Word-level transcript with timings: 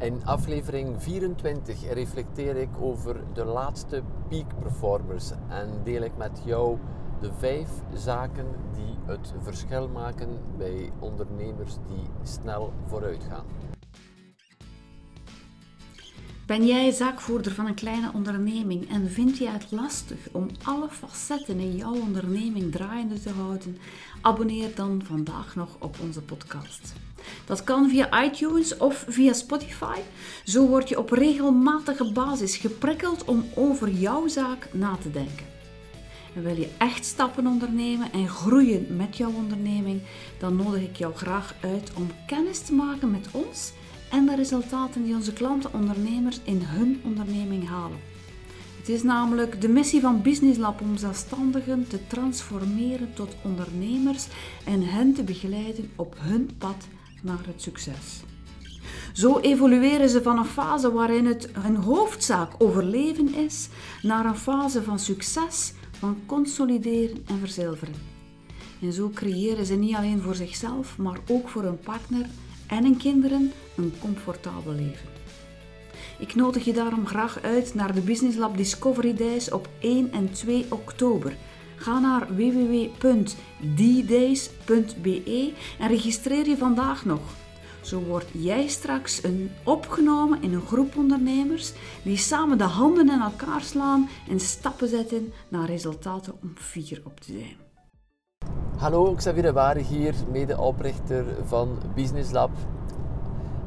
In 0.00 0.24
aflevering 0.24 1.02
24 1.02 1.92
reflecteer 1.92 2.56
ik 2.56 2.68
over 2.80 3.20
de 3.34 3.44
laatste 3.44 4.02
peak 4.28 4.60
performers 4.60 5.30
en 5.48 5.80
deel 5.84 6.02
ik 6.02 6.16
met 6.16 6.40
jou 6.44 6.78
de 7.20 7.30
vijf 7.38 7.68
zaken 7.94 8.46
die 8.74 8.96
het 9.06 9.32
verschil 9.42 9.88
maken 9.88 10.28
bij 10.58 10.92
ondernemers 10.98 11.74
die 11.74 12.06
snel 12.22 12.72
vooruit 12.86 13.24
gaan. 13.28 13.44
Ben 16.46 16.66
jij 16.66 16.90
zaakvoerder 16.90 17.52
van 17.52 17.66
een 17.66 17.74
kleine 17.74 18.10
onderneming 18.14 18.90
en 18.90 19.10
vind 19.10 19.38
je 19.38 19.48
het 19.48 19.70
lastig 19.70 20.28
om 20.32 20.46
alle 20.64 20.88
facetten 20.88 21.58
in 21.58 21.76
jouw 21.76 21.94
onderneming 21.94 22.72
draaiende 22.72 23.20
te 23.20 23.30
houden? 23.30 23.78
Abonneer 24.20 24.74
dan 24.74 25.02
vandaag 25.04 25.54
nog 25.54 25.76
op 25.78 25.96
onze 26.00 26.22
podcast. 26.22 26.94
Dat 27.44 27.64
kan 27.64 27.90
via 27.90 28.22
iTunes 28.24 28.76
of 28.76 29.04
via 29.08 29.32
Spotify. 29.32 29.98
Zo 30.44 30.66
word 30.66 30.88
je 30.88 30.98
op 30.98 31.10
regelmatige 31.10 32.12
basis 32.12 32.56
geprikkeld 32.56 33.24
om 33.24 33.44
over 33.54 33.90
jouw 33.90 34.28
zaak 34.28 34.68
na 34.72 34.96
te 35.02 35.10
denken. 35.10 35.46
En 36.34 36.42
wil 36.42 36.56
je 36.56 36.68
echt 36.78 37.04
stappen 37.04 37.46
ondernemen 37.46 38.12
en 38.12 38.28
groeien 38.28 38.96
met 38.96 39.16
jouw 39.16 39.32
onderneming, 39.32 40.00
dan 40.38 40.56
nodig 40.56 40.82
ik 40.82 40.96
jou 40.96 41.14
graag 41.14 41.54
uit 41.60 41.90
om 41.96 42.10
kennis 42.26 42.60
te 42.60 42.72
maken 42.72 43.10
met 43.10 43.28
ons 43.30 43.72
en 44.10 44.26
de 44.26 44.36
resultaten 44.36 45.04
die 45.04 45.14
onze 45.14 45.32
klanten 45.32 45.72
ondernemers 45.72 46.40
in 46.44 46.60
hun 46.62 47.00
onderneming 47.04 47.68
halen. 47.68 47.98
Het 48.78 48.88
is 48.88 49.02
namelijk 49.02 49.60
de 49.60 49.68
missie 49.68 50.00
van 50.00 50.22
Business 50.22 50.58
Lab 50.58 50.80
om 50.80 50.96
zelfstandigen 50.96 51.86
te 51.88 52.06
transformeren 52.06 53.14
tot 53.14 53.36
ondernemers 53.44 54.26
en 54.64 54.82
hen 54.82 55.14
te 55.14 55.22
begeleiden 55.22 55.90
op 55.96 56.14
hun 56.18 56.50
pad 56.58 56.86
naar 57.22 57.46
het 57.46 57.62
succes. 57.62 58.22
Zo 59.12 59.38
evolueren 59.38 60.08
ze 60.08 60.22
van 60.22 60.38
een 60.38 60.44
fase 60.44 60.92
waarin 60.92 61.26
het 61.26 61.48
hun 61.52 61.76
hoofdzaak 61.76 62.52
overleven 62.58 63.34
is, 63.34 63.68
naar 64.02 64.24
een 64.24 64.36
fase 64.36 64.82
van 64.82 64.98
succes, 64.98 65.72
van 65.90 66.18
consolideren 66.26 67.24
en 67.26 67.38
verzilveren. 67.38 67.94
En 68.82 68.92
zo 68.92 69.10
creëren 69.14 69.66
ze 69.66 69.74
niet 69.74 69.94
alleen 69.94 70.20
voor 70.20 70.34
zichzelf, 70.34 70.98
maar 70.98 71.18
ook 71.28 71.48
voor 71.48 71.62
hun 71.62 71.80
partner 71.80 72.26
en 72.66 72.84
hun 72.84 72.96
kinderen 72.96 73.52
een 73.76 73.92
comfortabel 74.00 74.72
leven. 74.72 75.08
Ik 76.18 76.34
nodig 76.34 76.64
je 76.64 76.72
daarom 76.72 77.06
graag 77.06 77.42
uit 77.42 77.74
naar 77.74 77.94
de 77.94 78.00
Business 78.00 78.36
Lab 78.36 78.56
Discovery 78.56 79.14
Days 79.14 79.50
op 79.50 79.68
1 79.78 80.12
en 80.12 80.32
2 80.32 80.66
oktober. 80.68 81.36
Ga 81.80 81.98
naar 81.98 82.26
www.ddays.be 82.26 82.92
en 85.78 85.88
registreer 85.88 86.48
je 86.48 86.56
vandaag 86.56 87.04
nog. 87.04 87.20
Zo 87.80 88.00
word 88.00 88.26
jij 88.32 88.68
straks 88.68 89.24
een 89.24 89.50
opgenomen 89.64 90.42
in 90.42 90.54
een 90.54 90.66
groep 90.66 90.96
ondernemers 90.96 91.72
die 92.02 92.16
samen 92.16 92.58
de 92.58 92.64
handen 92.64 93.10
in 93.10 93.20
elkaar 93.20 93.60
slaan 93.60 94.08
en 94.28 94.40
stappen 94.40 94.88
zetten 94.88 95.32
naar 95.48 95.66
resultaten 95.66 96.32
om 96.42 96.52
fier 96.56 97.02
op 97.04 97.20
te 97.20 97.32
zijn. 97.32 97.56
Hallo, 98.76 99.14
Xavier 99.14 99.42
de 99.42 99.52
Ware 99.52 99.80
hier, 99.80 100.14
medeoprichter 100.32 101.24
van 101.44 101.78
Business 101.94 102.30
Lab. 102.30 102.50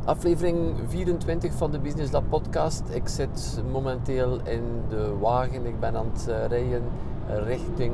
Aflevering 0.05 0.75
24 0.88 1.53
van 1.53 1.72
de 1.72 1.80
Business 1.80 2.11
Lab 2.11 2.30
podcast. 2.30 2.83
Ik 2.89 3.08
zit 3.08 3.64
momenteel 3.72 4.42
in 4.45 4.64
de 4.89 5.17
wagen. 5.20 5.66
Ik 5.66 5.80
ben 5.80 5.95
aan 5.95 6.09
het 6.14 6.27
eh, 6.27 6.45
rijden 6.48 6.83
richting 7.27 7.93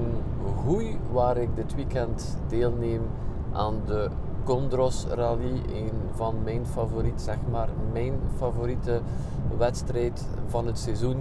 Goei, 0.58 0.98
waar 1.12 1.38
ik 1.38 1.56
dit 1.56 1.76
weekend 1.76 2.38
deelneem 2.48 3.02
aan 3.52 3.76
de 3.86 4.10
Condros 4.44 5.06
Rally. 5.06 5.62
Een 5.74 5.92
van 6.16 6.36
mijn 6.44 6.66
favoriet, 6.66 7.22
zeg 7.22 7.38
maar, 7.52 7.70
mijn 7.94 8.14
favoriete 8.38 9.02
wedstrijd 9.58 10.28
van 10.48 10.66
het 10.66 10.80
seizoen. 10.80 11.18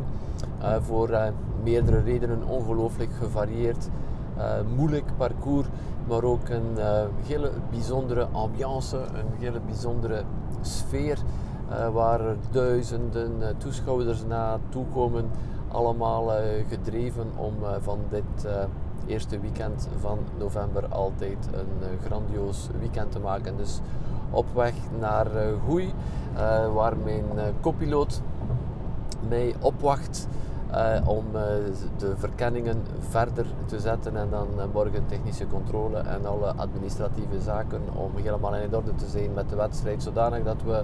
Uh, 0.63 0.77
voor 0.81 1.11
uh, 1.11 1.23
meerdere 1.63 2.01
redenen 2.01 2.47
ongelooflijk 2.47 3.11
gevarieerd. 3.19 3.89
Uh, 4.37 4.53
moeilijk 4.77 5.05
parcours, 5.17 5.67
maar 6.09 6.23
ook 6.23 6.49
een 6.49 6.77
hele 7.27 7.51
bijzondere 7.71 8.29
ambiance, 8.33 8.97
een 8.97 9.39
hele 9.39 9.61
bijzondere 9.67 10.23
sfeer 10.61 11.19
waar 11.93 12.21
duizenden 12.51 13.57
toeschouwers 13.57 14.25
naartoe 14.29 14.85
komen. 14.95 15.31
Allemaal 15.69 16.33
uh, 16.33 16.41
gedreven 16.69 17.27
om 17.37 17.55
van 17.81 17.99
dit 18.11 18.49
eerste 19.07 19.41
weekend 19.41 19.89
van 20.01 20.19
november 20.39 20.87
altijd 20.89 21.49
een 21.53 21.99
grandioos 22.05 22.69
weekend 22.79 23.13
te 23.13 23.19
maken. 23.19 23.57
Dus 23.57 23.81
op 24.31 24.47
weg 24.55 24.73
naar 24.99 25.27
Goei, 25.67 25.93
waar 26.75 26.97
mijn 26.97 27.25
copiloot 27.61 28.21
mij 29.29 29.55
opwacht. 29.61 30.29
Om 31.05 31.25
de 31.97 32.17
verkenningen 32.17 32.83
verder 32.99 33.47
te 33.67 33.81
zetten 33.81 34.17
en 34.17 34.31
dan 34.31 34.49
morgen 34.73 35.07
technische 35.07 35.47
controle 35.47 35.99
en 35.99 36.27
alle 36.27 36.53
administratieve 36.57 37.41
zaken 37.41 37.81
om 37.95 38.11
helemaal 38.15 38.55
in 38.55 38.75
orde 38.75 38.95
te 38.95 39.07
zijn 39.07 39.33
met 39.35 39.49
de 39.49 39.57
wedstrijd, 39.57 40.03
zodanig 40.03 40.45
dat 40.45 40.63
we 40.65 40.83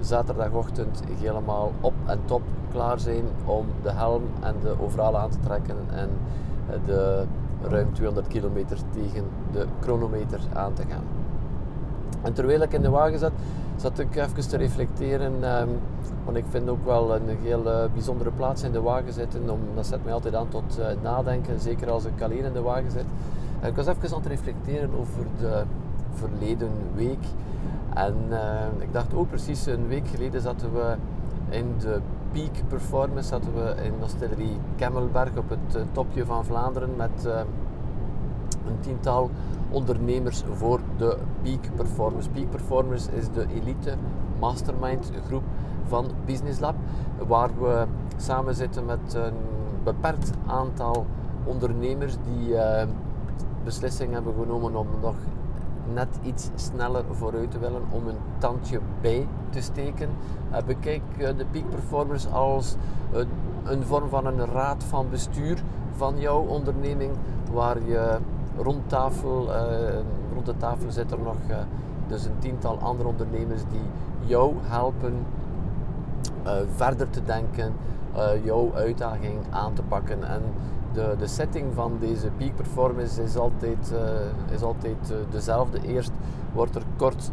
zaterdagochtend 0.00 1.02
helemaal 1.20 1.72
op 1.80 1.94
en 2.06 2.18
top 2.24 2.42
klaar 2.72 3.00
zijn 3.00 3.24
om 3.44 3.66
de 3.82 3.90
helm 3.90 4.22
en 4.40 4.54
de 4.62 4.74
overal 4.80 5.18
aan 5.18 5.30
te 5.30 5.40
trekken 5.40 5.76
en 5.90 6.08
de 6.84 7.24
ruim 7.62 7.92
200 7.92 8.26
kilometer 8.26 8.78
tegen 8.90 9.24
de 9.52 9.66
chronometer 9.80 10.40
aan 10.54 10.72
te 10.72 10.82
gaan. 10.88 11.04
En 12.22 12.32
terwijl 12.32 12.60
ik 12.60 12.72
in 12.72 12.82
de 12.82 12.90
wagen 12.90 13.18
zat, 13.18 13.32
zat 13.76 13.98
ik 13.98 14.16
even 14.16 14.48
te 14.48 14.56
reflecteren. 14.56 15.60
Um, 15.60 15.68
want 16.24 16.36
ik 16.36 16.44
vind 16.48 16.68
ook 16.68 16.84
wel 16.84 17.14
een 17.14 17.36
heel 17.42 17.66
uh, 17.66 17.92
bijzondere 17.92 18.30
plaats 18.30 18.62
in 18.62 18.72
de 18.72 18.80
wagen 18.80 19.12
zitten. 19.12 19.46
Dat 19.74 19.86
zet 19.86 20.04
mij 20.04 20.12
altijd 20.12 20.34
aan 20.34 20.48
tot 20.48 20.78
uh, 20.78 20.86
nadenken, 21.02 21.60
zeker 21.60 21.90
als 21.90 22.04
ik 22.04 22.22
alleen 22.22 22.44
in 22.44 22.52
de 22.52 22.62
wagen 22.62 22.90
zit. 22.90 23.04
Ik 23.62 23.76
was 23.76 23.86
even 23.86 24.08
aan 24.08 24.22
het 24.22 24.26
reflecteren 24.26 24.90
over 24.98 25.26
de 25.38 25.62
verleden 26.12 26.70
week. 26.94 27.24
En 27.94 28.14
ik 28.78 28.92
dacht 28.92 29.14
ook 29.14 29.28
precies 29.28 29.66
een 29.66 29.86
week 29.86 30.08
geleden 30.08 30.40
zaten 30.40 30.72
we 30.72 30.96
in 31.48 31.74
de 31.78 32.00
peak 32.32 32.68
performance, 32.68 33.28
zaten 33.28 33.54
we 33.54 33.74
in 33.82 33.92
Nostellerie 34.00 34.56
Kemmelberg 34.76 35.36
op 35.36 35.48
het 35.48 35.84
topje 35.92 36.24
van 36.24 36.44
Vlaanderen 36.44 36.96
met 36.96 37.28
een 38.66 38.80
tiental 38.80 39.30
ondernemers 39.70 40.42
voor 40.52 40.80
de 40.96 41.16
Peak 41.42 41.74
Performers. 41.74 42.28
Peak 42.28 42.50
Performers 42.50 43.08
is 43.08 43.30
de 43.30 43.46
elite 43.54 43.94
mastermind 44.38 45.10
groep 45.26 45.42
van 45.84 46.06
Business 46.24 46.60
Lab, 46.60 46.74
waar 47.26 47.50
we 47.60 47.86
samen 48.16 48.54
zitten 48.54 48.84
met 48.84 49.14
een 49.14 49.34
beperkt 49.84 50.30
aantal 50.46 51.06
ondernemers 51.44 52.16
die 52.22 52.48
uh, 52.48 52.82
beslissing 53.64 54.12
hebben 54.12 54.34
genomen 54.34 54.76
om 54.76 54.86
nog 55.00 55.14
net 55.92 56.08
iets 56.22 56.50
sneller 56.54 57.04
vooruit 57.10 57.50
te 57.50 57.58
willen, 57.58 57.82
om 57.90 58.08
een 58.08 58.18
tandje 58.38 58.80
bij 59.00 59.26
te 59.50 59.60
steken. 59.60 60.08
Uh, 60.52 60.56
bekijk 60.66 61.02
uh, 61.18 61.28
de 61.36 61.44
Peak 61.50 61.70
Performers 61.70 62.32
als 62.32 62.76
een, 63.12 63.28
een 63.64 63.84
vorm 63.84 64.08
van 64.08 64.26
een 64.26 64.46
raad 64.46 64.84
van 64.84 65.10
bestuur 65.10 65.62
van 65.92 66.18
jouw 66.18 66.40
onderneming, 66.40 67.12
waar 67.52 67.82
je 67.82 68.18
rond, 68.56 68.88
tafel, 68.88 69.48
rond 70.34 70.46
de 70.46 70.56
tafel 70.56 70.90
zitten 70.90 71.18
er 71.18 71.24
nog 71.24 71.36
dus 72.08 72.24
een 72.24 72.38
tiental 72.38 72.78
andere 72.78 73.08
ondernemers 73.08 73.62
die 73.70 73.82
jou 74.20 74.54
helpen 74.60 75.14
verder 76.74 77.10
te 77.10 77.24
denken, 77.24 77.72
jouw 78.44 78.74
uitdaging 78.74 79.38
aan 79.50 79.72
te 79.72 79.82
pakken. 79.82 80.24
En 80.24 80.42
de, 80.92 81.14
de 81.18 81.26
setting 81.26 81.74
van 81.74 81.96
deze 82.00 82.30
peak 82.36 82.56
performance 82.56 83.22
is 83.22 83.36
altijd, 83.36 83.92
is 84.50 84.62
altijd 84.62 85.12
dezelfde. 85.30 85.82
Eerst 85.86 86.10
wordt 86.52 86.74
er 86.74 86.82
kort 86.96 87.30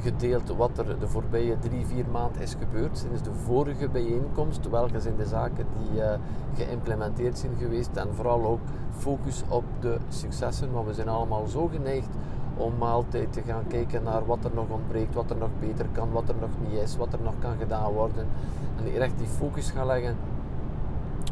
gedeeld 0.00 0.56
wat 0.56 0.78
er 0.78 0.98
de 0.98 1.08
voorbije 1.08 1.58
drie, 1.58 1.86
vier 1.86 2.04
maanden 2.12 2.42
is 2.42 2.56
gebeurd 2.58 2.98
sinds 2.98 3.22
de 3.22 3.32
vorige 3.44 3.88
bijeenkomst. 3.88 4.70
Welke 4.70 5.00
zijn 5.00 5.16
de 5.16 5.26
zaken 5.26 5.66
die 5.78 6.02
geïmplementeerd 6.54 7.38
zijn 7.38 7.52
geweest 7.58 7.96
en 7.96 8.08
vooral 8.14 8.44
ook 8.44 8.60
focus 8.96 9.42
op 9.48 9.64
de 9.80 9.96
successen, 10.08 10.72
want 10.72 10.86
we 10.86 10.94
zijn 10.94 11.08
allemaal 11.08 11.46
zo 11.46 11.66
geneigd 11.66 12.08
om 12.56 12.82
altijd 12.82 13.32
te 13.32 13.42
gaan 13.46 13.66
kijken 13.68 14.02
naar 14.02 14.26
wat 14.26 14.44
er 14.44 14.50
nog 14.54 14.68
ontbreekt, 14.68 15.14
wat 15.14 15.30
er 15.30 15.36
nog 15.36 15.48
beter 15.60 15.86
kan, 15.92 16.12
wat 16.12 16.28
er 16.28 16.34
nog 16.40 16.50
niet 16.68 16.80
is, 16.80 16.96
wat 16.96 17.12
er 17.12 17.22
nog 17.22 17.34
kan 17.38 17.56
gedaan 17.58 17.92
worden. 17.92 18.26
En 18.76 19.02
echt 19.02 19.18
die 19.18 19.26
focus 19.26 19.70
gaan 19.70 19.86
leggen 19.86 20.16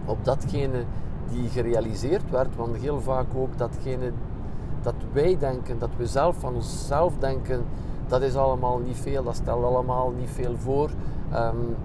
op 0.05 0.25
datgene 0.25 0.85
die 1.31 1.49
gerealiseerd 1.49 2.31
werd, 2.31 2.57
want 2.57 2.77
heel 2.77 3.01
vaak 3.01 3.27
ook 3.35 3.59
datgene 3.59 4.13
dat 4.83 4.95
wij 5.13 5.39
denken, 5.39 5.79
dat 5.79 5.91
we 5.97 6.07
zelf 6.07 6.37
van 6.37 6.55
onszelf 6.55 7.15
denken, 7.19 7.65
dat 8.07 8.23
is 8.23 8.37
allemaal 8.37 8.79
niet 8.79 8.97
veel, 8.97 9.23
dat 9.23 9.37
stelt 9.37 9.65
allemaal 9.65 10.11
niet 10.19 10.31
veel 10.31 10.55
voor. 10.59 10.91
Um, 11.35 11.77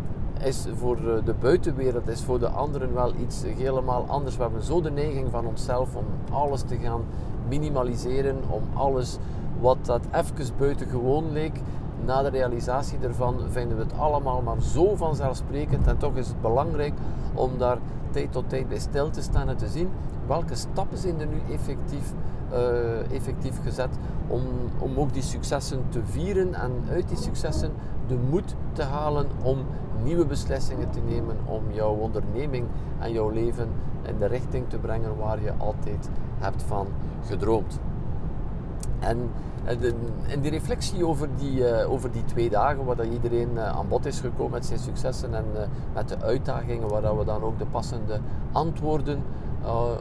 is 0.44 0.66
voor 0.76 0.96
de 1.26 1.34
buitenwereld, 1.40 2.08
is 2.08 2.24
voor 2.24 2.40
de 2.40 2.48
anderen 2.48 2.94
wel 2.94 3.14
iets 3.22 3.44
helemaal 3.44 4.06
anders. 4.08 4.36
We 4.36 4.42
hebben 4.42 4.64
zo 4.64 4.82
de 4.82 4.92
neiging 4.92 5.28
van 5.32 5.46
onszelf 5.46 5.96
om 5.96 6.06
alles 6.32 6.62
te 6.62 6.78
gaan 6.78 7.02
minimaliseren, 7.48 8.36
om 8.50 8.64
alles 8.74 9.18
wat 9.60 9.78
dat 9.82 10.02
even 10.12 10.54
buitengewoon 10.58 11.32
leek, 11.32 11.62
na 12.06 12.22
de 12.22 12.30
realisatie 12.30 12.98
ervan 13.02 13.40
vinden 13.50 13.78
we 13.78 13.84
het 13.84 13.98
allemaal 13.98 14.42
maar 14.42 14.62
zo 14.62 14.96
vanzelfsprekend 14.96 15.88
en 15.88 15.98
toch 15.98 16.16
is 16.16 16.28
het 16.28 16.42
belangrijk 16.42 16.94
om 17.34 17.58
daar 17.58 17.78
tijd 18.12 18.32
tot 18.32 18.50
tijd 18.50 18.70
bij 18.70 18.80
stil 18.80 19.10
te 19.10 19.22
staan 19.22 19.50
en 19.50 19.58
te 19.58 19.68
zien 19.68 19.90
welke 20.28 20.56
stappen 20.56 20.98
zijn 20.98 21.20
er 21.20 21.28
nu 21.28 21.54
effectief, 21.54 22.14
uh, 22.52 23.12
effectief 23.12 23.62
gezet 23.64 23.90
om, 24.28 24.42
om 24.80 24.98
ook 24.98 25.14
die 25.14 25.22
successen 25.22 25.84
te 25.90 26.02
vieren 26.04 26.54
en 26.54 26.72
uit 26.92 27.08
die 27.08 27.18
successen 27.18 27.72
de 28.08 28.18
moed 28.30 28.56
te 28.74 28.84
halen 28.84 29.28
om 29.44 29.58
nieuwe 30.04 30.26
beslissingen 30.26 30.90
te 30.90 31.00
nemen 31.00 31.36
om 31.46 31.64
jouw 31.72 31.94
onderneming 31.94 32.66
en 33.00 33.12
jouw 33.12 33.30
leven 33.30 33.70
in 34.02 34.18
de 34.18 34.26
richting 34.26 34.70
te 34.70 34.78
brengen 34.78 35.18
waar 35.18 35.42
je 35.42 35.54
altijd 35.58 36.10
hebt 36.38 36.64
van 36.64 36.88
gedroomd. 37.26 37.80
En 39.00 39.30
in 40.28 40.42
die 40.42 40.52
reflectie 40.52 41.06
over 41.06 41.28
die, 41.38 41.60
uh, 41.60 41.92
over 41.92 42.12
die 42.12 42.26
twee 42.26 42.50
dagen, 42.50 42.86
waar 42.86 42.96
dat 42.96 43.06
iedereen 43.06 43.50
uh, 43.54 43.68
aan 43.68 43.88
bod 43.88 44.06
is 44.06 44.20
gekomen 44.20 44.52
met 44.52 44.66
zijn 44.66 44.80
successen 44.80 45.34
en 45.34 45.46
uh, 45.56 45.62
met 45.94 46.10
de 46.10 46.18
uitdagingen, 46.22 46.88
waar 46.88 47.02
dat 47.02 47.18
we 47.18 47.26
dan 47.26 47.42
ook 47.44 47.58
de 47.58 47.66
passende 47.66 48.20
antwoorden 48.52 49.24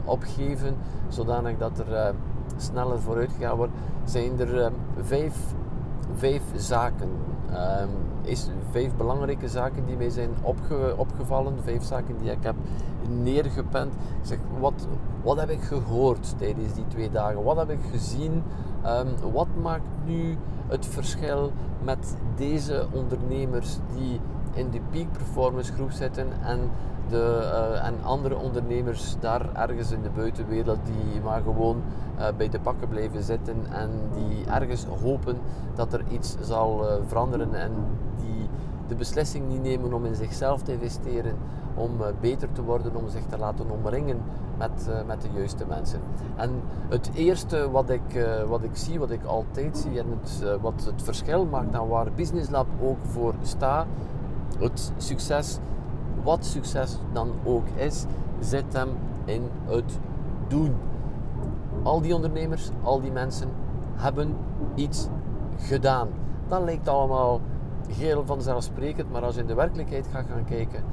op 0.05 0.23
geven, 0.23 0.75
zodanig 1.07 1.57
dat 1.57 1.79
er 1.79 2.13
sneller 2.57 2.99
vooruit 2.99 3.31
gegaan 3.37 3.57
wordt, 3.57 3.73
zijn 4.03 4.39
er 4.39 4.71
vijf, 5.01 5.37
vijf 6.15 6.41
zaken. 6.55 7.09
Um, 7.51 7.89
is 8.21 8.49
vijf 8.71 8.95
belangrijke 8.95 9.47
zaken 9.47 9.85
die 9.85 9.97
mij 9.97 10.09
zijn 10.09 10.29
opge, 10.41 10.93
opgevallen, 10.97 11.53
vijf 11.63 11.83
zaken 11.83 12.17
die 12.17 12.31
ik 12.31 12.43
heb 12.43 12.55
neergepend. 13.07 13.93
Ik 13.93 14.27
zeg, 14.27 14.37
wat, 14.59 14.87
wat 15.23 15.39
heb 15.39 15.49
ik 15.49 15.61
gehoord 15.61 16.37
tijdens 16.37 16.73
die 16.73 16.87
twee 16.87 17.11
dagen? 17.11 17.43
Wat 17.43 17.57
heb 17.57 17.69
ik 17.69 17.81
gezien? 17.91 18.43
Um, 18.85 19.31
wat 19.33 19.47
maakt 19.61 19.87
nu 20.05 20.37
het 20.67 20.85
verschil 20.85 21.51
met 21.83 22.15
deze 22.35 22.87
ondernemers 22.91 23.77
die 23.95 24.19
in 24.53 24.69
de 24.69 24.79
peak 24.91 25.11
performance 25.11 25.73
groep 25.73 25.91
zitten 25.91 26.27
en, 26.43 26.59
de, 27.09 27.39
uh, 27.43 27.85
en 27.85 27.93
andere 28.03 28.35
ondernemers 28.35 29.15
daar 29.19 29.53
ergens 29.53 29.91
in 29.91 30.01
de 30.01 30.09
buitenwereld 30.09 30.79
die 30.85 31.21
maar 31.21 31.41
gewoon 31.41 31.81
uh, 32.19 32.25
bij 32.37 32.49
de 32.49 32.59
pakken 32.59 32.87
blijven 32.87 33.23
zitten 33.23 33.55
en 33.71 33.89
die 34.13 34.45
ergens 34.45 34.85
hopen 35.03 35.37
dat 35.75 35.93
er 35.93 36.03
iets 36.11 36.35
zal 36.41 36.83
uh, 36.83 36.93
veranderen 37.07 37.53
en 37.53 37.71
die 38.17 38.46
de 38.87 38.95
beslissing 38.95 39.47
niet 39.47 39.61
nemen 39.61 39.93
om 39.93 40.05
in 40.05 40.15
zichzelf 40.15 40.61
te 40.61 40.71
investeren, 40.71 41.35
om 41.75 41.91
beter 42.21 42.51
te 42.51 42.63
worden, 42.63 42.95
om 42.95 43.09
zich 43.09 43.25
te 43.25 43.37
laten 43.37 43.69
omringen 43.69 44.17
met, 44.57 44.87
uh, 44.89 44.95
met 45.07 45.21
de 45.21 45.27
juiste 45.35 45.65
mensen. 45.67 45.99
En 46.35 46.51
het 46.89 47.09
eerste 47.13 47.71
wat 47.71 47.89
ik, 47.89 48.15
uh, 48.15 48.43
wat 48.43 48.63
ik 48.63 48.75
zie, 48.75 48.99
wat 48.99 49.11
ik 49.11 49.23
altijd 49.23 49.77
zie 49.77 49.99
en 49.99 50.05
het, 50.19 50.61
wat 50.61 50.85
het 50.85 51.03
verschil 51.03 51.45
maakt 51.45 51.75
aan 51.75 51.87
waar 51.87 52.11
Business 52.15 52.49
Lab 52.49 52.67
ook 52.81 52.97
voor 53.01 53.33
staat, 53.41 53.85
het 54.59 54.91
succes, 54.97 55.57
wat 56.23 56.45
succes 56.45 56.97
dan 57.13 57.31
ook 57.43 57.67
is, 57.75 58.05
zit 58.39 58.73
hem 58.73 58.89
in 59.25 59.49
het 59.65 59.99
doen. 60.47 60.75
Al 61.83 62.01
die 62.01 62.15
ondernemers, 62.15 62.69
al 62.83 63.01
die 63.01 63.11
mensen 63.11 63.49
hebben 63.95 64.35
iets 64.75 65.07
gedaan. 65.57 66.07
Dat 66.47 66.63
lijkt 66.63 66.87
allemaal 66.87 67.39
heel 67.87 68.25
vanzelfsprekend, 68.25 69.11
maar 69.11 69.21
als 69.21 69.35
je 69.35 69.41
in 69.41 69.47
de 69.47 69.53
werkelijkheid 69.53 70.07
gaat 70.11 70.25
gaan 70.29 70.45
kijken, 70.45 70.83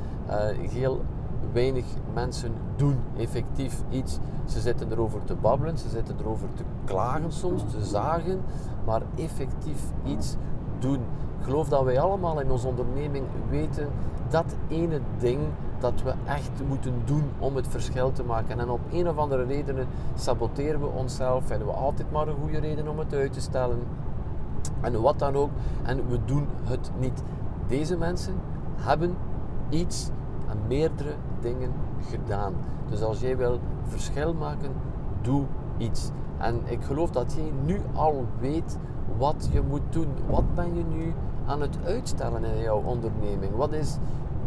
heel 0.70 1.04
weinig 1.52 1.84
mensen 2.14 2.52
doen 2.76 2.98
effectief 3.16 3.82
iets. 3.90 4.18
Ze 4.46 4.60
zitten 4.60 4.92
erover 4.92 5.24
te 5.24 5.34
babbelen, 5.34 5.78
ze 5.78 5.88
zitten 5.88 6.16
erover 6.20 6.48
te 6.54 6.62
klagen 6.84 7.32
soms, 7.32 7.62
te 7.70 7.84
zagen, 7.84 8.40
maar 8.84 9.02
effectief 9.14 9.82
iets 10.04 10.36
doen. 10.78 11.00
Ik 11.38 11.44
geloof 11.44 11.68
dat 11.68 11.84
wij 11.84 12.00
allemaal 12.00 12.40
in 12.40 12.50
onze 12.50 12.66
onderneming 12.68 13.24
weten 13.50 13.88
dat 14.28 14.54
ene 14.68 15.00
ding 15.18 15.40
dat 15.78 16.02
we 16.02 16.12
echt 16.26 16.50
moeten 16.68 16.94
doen 17.04 17.30
om 17.38 17.56
het 17.56 17.68
verschil 17.68 18.12
te 18.12 18.22
maken. 18.22 18.60
En 18.60 18.70
op 18.70 18.80
een 18.92 19.08
of 19.08 19.16
andere 19.16 19.44
redenen 19.44 19.86
saboteren 20.14 20.80
we 20.80 20.86
onszelf, 20.86 21.44
vinden 21.46 21.66
we 21.66 21.72
altijd 21.72 22.12
maar 22.12 22.28
een 22.28 22.36
goede 22.42 22.58
reden 22.58 22.88
om 22.88 22.98
het 22.98 23.14
uit 23.14 23.32
te 23.32 23.40
stellen. 23.40 23.78
En 24.80 25.00
wat 25.00 25.18
dan 25.18 25.34
ook. 25.34 25.50
En 25.82 26.08
we 26.08 26.18
doen 26.24 26.46
het 26.64 26.90
niet. 26.98 27.22
Deze 27.66 27.96
mensen 27.96 28.34
hebben 28.76 29.16
iets 29.68 30.10
en 30.48 30.58
meerdere 30.68 31.14
dingen 31.40 31.72
gedaan. 32.10 32.54
Dus 32.88 33.02
als 33.02 33.20
jij 33.20 33.36
wil 33.36 33.58
verschil 33.86 34.34
maken, 34.34 34.70
doe 35.22 35.44
iets. 35.76 36.10
En 36.38 36.60
ik 36.64 36.82
geloof 36.82 37.10
dat 37.10 37.32
jij 37.36 37.52
nu 37.64 37.80
al 37.92 38.26
weet 38.40 38.78
wat 39.18 39.48
je 39.52 39.62
moet 39.68 39.82
doen. 39.90 40.08
Wat 40.28 40.54
ben 40.54 40.74
je 40.74 40.84
nu 40.84 41.14
aan 41.46 41.60
het 41.60 41.78
uitstellen 41.84 42.44
in 42.44 42.60
jouw 42.62 42.82
onderneming? 42.84 43.56
Wat 43.56 43.72
is 43.72 43.98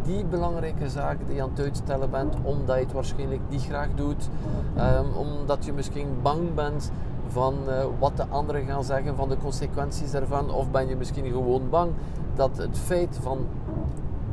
die 0.03 0.25
belangrijke 0.25 0.89
zaak 0.89 1.17
die 1.25 1.35
je 1.35 1.41
aan 1.41 1.49
het 1.49 1.59
uitstellen 1.59 2.09
bent, 2.09 2.35
omdat 2.43 2.75
je 2.75 2.83
het 2.83 2.91
waarschijnlijk 2.91 3.41
niet 3.49 3.61
graag 3.61 3.87
doet, 3.95 4.29
um, 4.77 5.13
omdat 5.13 5.65
je 5.65 5.73
misschien 5.73 6.07
bang 6.21 6.53
bent 6.53 6.91
van 7.27 7.56
uh, 7.68 7.85
wat 8.00 8.18
de 8.18 8.25
anderen 8.29 8.65
gaan 8.65 8.83
zeggen, 8.83 9.15
van 9.15 9.29
de 9.29 9.38
consequenties 9.38 10.12
daarvan, 10.12 10.51
of 10.51 10.71
ben 10.71 10.88
je 10.88 10.95
misschien 10.95 11.25
gewoon 11.25 11.69
bang 11.69 11.91
dat 12.35 12.57
het 12.57 12.77
feit 12.77 13.19
van 13.21 13.38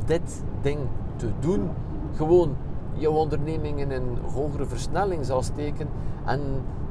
dit 0.05 0.43
ding 0.61 0.79
te 1.15 1.29
doen, 1.39 1.69
gewoon 2.15 2.55
jouw 2.95 3.11
onderneming 3.11 3.79
in 3.79 3.91
een 3.91 4.17
hogere 4.33 4.65
versnelling 4.65 5.25
zal 5.25 5.41
steken 5.41 5.87
en 6.25 6.41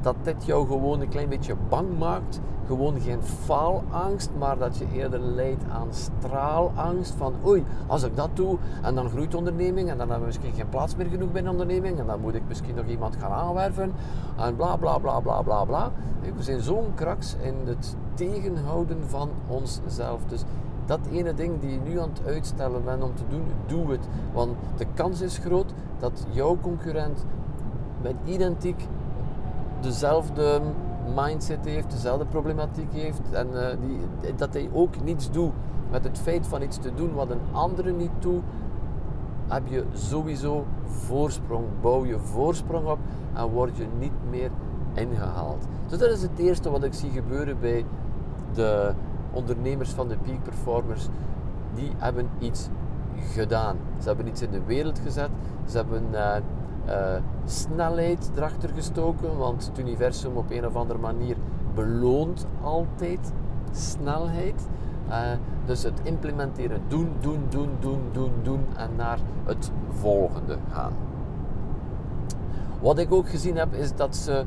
dat 0.01 0.15
dit 0.21 0.45
jou 0.45 0.67
gewoon 0.67 1.01
een 1.01 1.09
klein 1.09 1.29
beetje 1.29 1.55
bang 1.69 1.97
maakt. 1.99 2.39
Gewoon 2.67 3.01
geen 3.01 3.23
faalangst, 3.23 4.29
maar 4.37 4.57
dat 4.57 4.77
je 4.77 4.85
eerder 4.93 5.19
leidt 5.19 5.63
aan 5.71 5.87
straalangst. 5.91 7.13
Van 7.13 7.33
oei, 7.45 7.63
als 7.87 8.03
ik 8.03 8.15
dat 8.15 8.29
doe 8.33 8.57
en 8.81 8.95
dan 8.95 9.09
groeit 9.09 9.31
de 9.31 9.37
onderneming 9.37 9.89
en 9.89 9.97
dan 9.97 10.09
hebben 10.09 10.19
we 10.19 10.25
misschien 10.25 10.53
geen 10.53 10.69
plaats 10.69 10.95
meer 10.95 11.05
genoeg 11.05 11.31
bij 11.31 11.41
de 11.41 11.49
onderneming 11.49 11.99
en 11.99 12.05
dan 12.05 12.19
moet 12.19 12.35
ik 12.35 12.41
misschien 12.47 12.75
nog 12.75 12.85
iemand 12.85 13.15
gaan 13.15 13.31
aanwerven 13.31 13.93
en 14.37 14.55
bla 14.55 14.75
bla 14.75 14.97
bla 14.97 15.19
bla 15.19 15.41
bla 15.41 15.63
bla. 15.63 15.91
We 16.35 16.43
zijn 16.43 16.61
zo'n 16.61 16.93
kraks 16.95 17.35
in 17.41 17.55
het 17.65 17.95
tegenhouden 18.13 18.97
van 19.07 19.29
onszelf. 19.47 20.21
Dus 20.27 20.43
dat 20.85 20.99
ene 21.11 21.33
ding 21.33 21.59
die 21.59 21.71
je 21.71 21.79
nu 21.79 21.99
aan 21.99 22.09
het 22.09 22.25
uitstellen 22.25 22.83
bent 22.83 23.03
om 23.03 23.15
te 23.15 23.23
doen, 23.29 23.43
doe 23.65 23.91
het. 23.91 24.07
Want 24.33 24.55
de 24.77 24.85
kans 24.93 25.21
is 25.21 25.37
groot 25.37 25.73
dat 25.99 26.25
jouw 26.31 26.57
concurrent 26.61 27.25
met 28.01 28.15
identiek 28.25 28.87
dezelfde 29.81 30.61
mindset 31.15 31.65
heeft, 31.65 31.91
dezelfde 31.91 32.25
problematiek 32.25 32.93
heeft 32.93 33.31
en 33.31 33.47
uh, 33.53 33.67
die, 33.81 34.35
dat 34.35 34.53
hij 34.53 34.69
ook 34.73 35.03
niets 35.03 35.31
doet 35.31 35.51
met 35.91 36.03
het 36.03 36.17
feit 36.17 36.47
van 36.47 36.61
iets 36.61 36.77
te 36.77 36.93
doen 36.93 37.13
wat 37.13 37.29
een 37.29 37.41
andere 37.51 37.91
niet 37.91 38.11
doet, 38.19 38.41
heb 39.47 39.67
je 39.67 39.83
sowieso 39.93 40.65
voorsprong. 40.85 41.65
Bouw 41.81 42.05
je 42.05 42.19
voorsprong 42.19 42.87
op 42.87 42.99
en 43.33 43.47
word 43.47 43.77
je 43.77 43.85
niet 43.99 44.11
meer 44.29 44.49
ingehaald. 44.93 45.67
Dus 45.87 45.99
dat 45.99 46.09
is 46.09 46.21
het 46.21 46.39
eerste 46.39 46.69
wat 46.69 46.83
ik 46.83 46.93
zie 46.93 47.09
gebeuren 47.09 47.59
bij 47.59 47.85
de 48.53 48.93
ondernemers 49.31 49.89
van 49.89 50.07
de 50.07 50.17
peak 50.17 50.43
performers, 50.43 51.07
die 51.73 51.91
hebben 51.97 52.29
iets 52.39 52.69
gedaan. 53.17 53.77
Ze 54.01 54.07
hebben 54.07 54.27
iets 54.27 54.41
in 54.41 54.51
de 54.51 54.61
wereld 54.65 54.99
gezet. 54.99 55.29
Ze 55.65 55.77
hebben 55.77 56.03
uh, 56.11 56.35
uh, 56.87 56.93
snelheid 57.45 58.31
erachter 58.35 58.69
gestoken, 58.69 59.37
want 59.37 59.65
het 59.65 59.79
universum 59.79 60.35
op 60.35 60.51
een 60.51 60.65
of 60.65 60.75
andere 60.75 60.99
manier 60.99 61.35
beloont 61.73 62.45
altijd 62.61 63.31
snelheid. 63.71 64.67
Uh, 65.09 65.31
dus 65.65 65.83
het 65.83 65.99
implementeren, 66.03 66.81
doen, 66.87 67.09
doen, 67.19 67.45
doen, 67.49 67.69
doen, 67.79 68.01
doen, 68.11 68.31
doen 68.43 68.65
en 68.77 68.89
naar 68.95 69.19
het 69.43 69.71
volgende 69.89 70.57
gaan. 70.71 70.93
Wat 72.81 72.97
ik 72.97 73.13
ook 73.13 73.29
gezien 73.29 73.57
heb, 73.57 73.73
is 73.73 73.95
dat 73.95 74.15
ze 74.15 74.43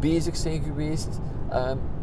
bezig 0.00 0.36
zijn 0.36 0.62
geweest 0.62 1.20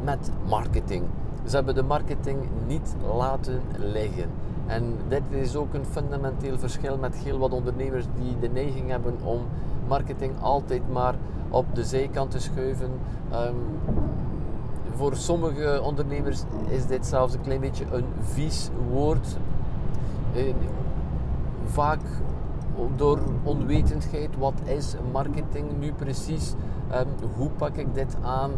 met 0.03 0.31
marketing. 0.47 1.03
Ze 1.45 1.55
hebben 1.55 1.75
de 1.75 1.83
marketing 1.83 2.37
niet 2.67 2.95
laten 3.17 3.61
liggen. 3.77 4.29
En 4.67 4.97
dit 5.07 5.21
is 5.29 5.55
ook 5.55 5.73
een 5.73 5.85
fundamenteel 5.85 6.57
verschil 6.57 6.97
met 6.97 7.15
heel 7.15 7.37
wat 7.37 7.51
ondernemers 7.51 8.05
die 8.15 8.39
de 8.39 8.49
neiging 8.49 8.89
hebben 8.89 9.15
om 9.23 9.41
marketing 9.87 10.33
altijd 10.41 10.91
maar 10.91 11.15
op 11.49 11.65
de 11.75 11.83
zijkant 11.83 12.31
te 12.31 12.39
schuiven. 12.39 12.91
Um, 13.33 13.55
voor 14.95 15.15
sommige 15.15 15.81
ondernemers 15.83 16.43
is 16.67 16.85
dit 16.85 17.05
zelfs 17.05 17.33
een 17.33 17.41
klein 17.41 17.59
beetje 17.59 17.85
een 17.91 18.05
vies 18.21 18.69
woord. 18.91 19.37
Uh, 20.35 20.53
vaak 21.65 22.01
door 22.95 23.19
onwetendheid, 23.43 24.29
wat 24.37 24.53
is 24.63 24.95
marketing 25.11 25.65
nu 25.79 25.93
precies? 25.93 26.53
Hoe 27.35 27.49
pak 27.49 27.75
ik 27.75 27.93
dit 27.93 28.17
aan? 28.21 28.51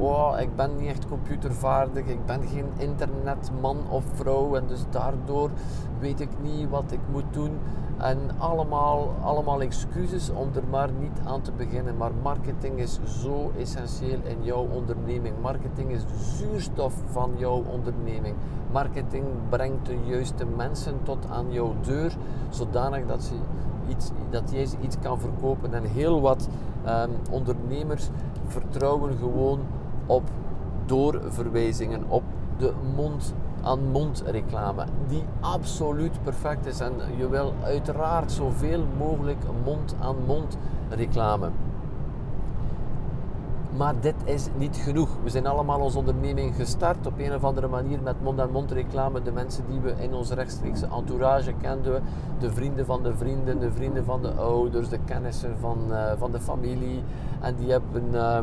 Uh, 0.00 0.40
ik 0.40 0.56
ben 0.56 0.70
niet 0.76 0.88
echt 0.88 1.08
computervaardig, 1.08 2.06
ik 2.06 2.26
ben 2.26 2.40
geen 2.46 2.68
internetman 2.76 3.76
of 3.88 4.04
vrouw 4.14 4.56
en 4.56 4.64
dus 4.66 4.84
daardoor 4.90 5.50
weet 5.98 6.20
ik 6.20 6.30
niet 6.42 6.68
wat 6.68 6.92
ik 6.92 7.00
moet 7.10 7.32
doen. 7.32 7.58
En 7.98 8.18
allemaal, 8.38 9.14
allemaal 9.22 9.60
excuses 9.60 10.30
om 10.30 10.48
er 10.54 10.62
maar 10.70 10.88
niet 11.00 11.20
aan 11.24 11.40
te 11.40 11.52
beginnen. 11.52 11.96
Maar 11.96 12.10
marketing 12.22 12.78
is 12.78 12.98
zo 13.22 13.52
essentieel 13.58 14.18
in 14.24 14.44
jouw 14.44 14.66
onderneming. 14.72 15.34
Marketing 15.42 15.90
is 15.90 16.02
de 16.02 16.18
zuurstof 16.36 16.94
van 17.10 17.32
jouw 17.36 17.64
onderneming. 17.70 18.34
Marketing 18.72 19.24
brengt 19.48 19.86
de 19.86 19.96
juiste 20.04 20.46
mensen 20.56 20.94
tot 21.02 21.26
aan 21.30 21.52
jouw 21.52 21.74
deur, 21.80 22.16
zodanig 22.48 23.06
dat, 23.06 23.22
ze 23.22 23.34
iets, 23.88 24.10
dat 24.30 24.50
jij 24.50 24.66
ze 24.66 24.76
iets 24.80 24.96
kan 25.02 25.20
verkopen. 25.20 25.74
En 25.74 25.84
heel 25.84 26.20
wat 26.20 26.48
um, 26.88 27.10
ondernemers 27.30 28.08
vertrouwen 28.46 29.16
gewoon 29.16 29.60
op 30.06 30.22
doorverwijzingen, 30.86 32.04
op 32.08 32.22
de 32.58 32.72
mond 32.96 33.34
aan 33.62 33.90
mond 33.90 34.22
reclame, 34.26 34.84
die 35.08 35.22
absoluut 35.40 36.22
perfect 36.22 36.66
is. 36.66 36.80
En 36.80 36.92
je 37.16 37.28
wil 37.28 37.54
uiteraard 37.62 38.32
zoveel 38.32 38.84
mogelijk 38.98 39.38
mond 39.64 39.94
aan 40.00 40.16
mond 40.26 40.58
reclame. 40.88 41.50
Maar 43.78 43.94
dit 44.00 44.14
is 44.24 44.46
niet 44.56 44.76
genoeg. 44.76 45.08
We 45.22 45.30
zijn 45.30 45.46
allemaal 45.46 45.80
onze 45.80 45.98
onderneming 45.98 46.54
gestart 46.54 47.06
op 47.06 47.18
een 47.18 47.34
of 47.34 47.44
andere 47.44 47.68
manier 47.68 48.02
met 48.02 48.22
mond-aan-mond 48.22 48.70
reclame. 48.70 49.22
De 49.22 49.32
mensen 49.32 49.64
die 49.70 49.80
we 49.80 49.94
in 49.98 50.14
onze 50.14 50.34
rechtstreekse 50.34 50.86
entourage 50.86 51.52
kenden, 51.52 52.02
de 52.38 52.52
vrienden 52.52 52.86
van 52.86 53.02
de 53.02 53.16
vrienden, 53.16 53.58
de 53.58 53.72
vrienden 53.72 54.04
van 54.04 54.22
de 54.22 54.30
ouders, 54.32 54.88
de 54.88 54.98
kennissen 55.04 55.56
van, 55.60 55.78
uh, 55.90 56.12
van 56.16 56.32
de 56.32 56.40
familie. 56.40 57.02
En 57.40 57.54
die 57.56 57.70
hebben, 57.70 58.04
uh, 58.12 58.38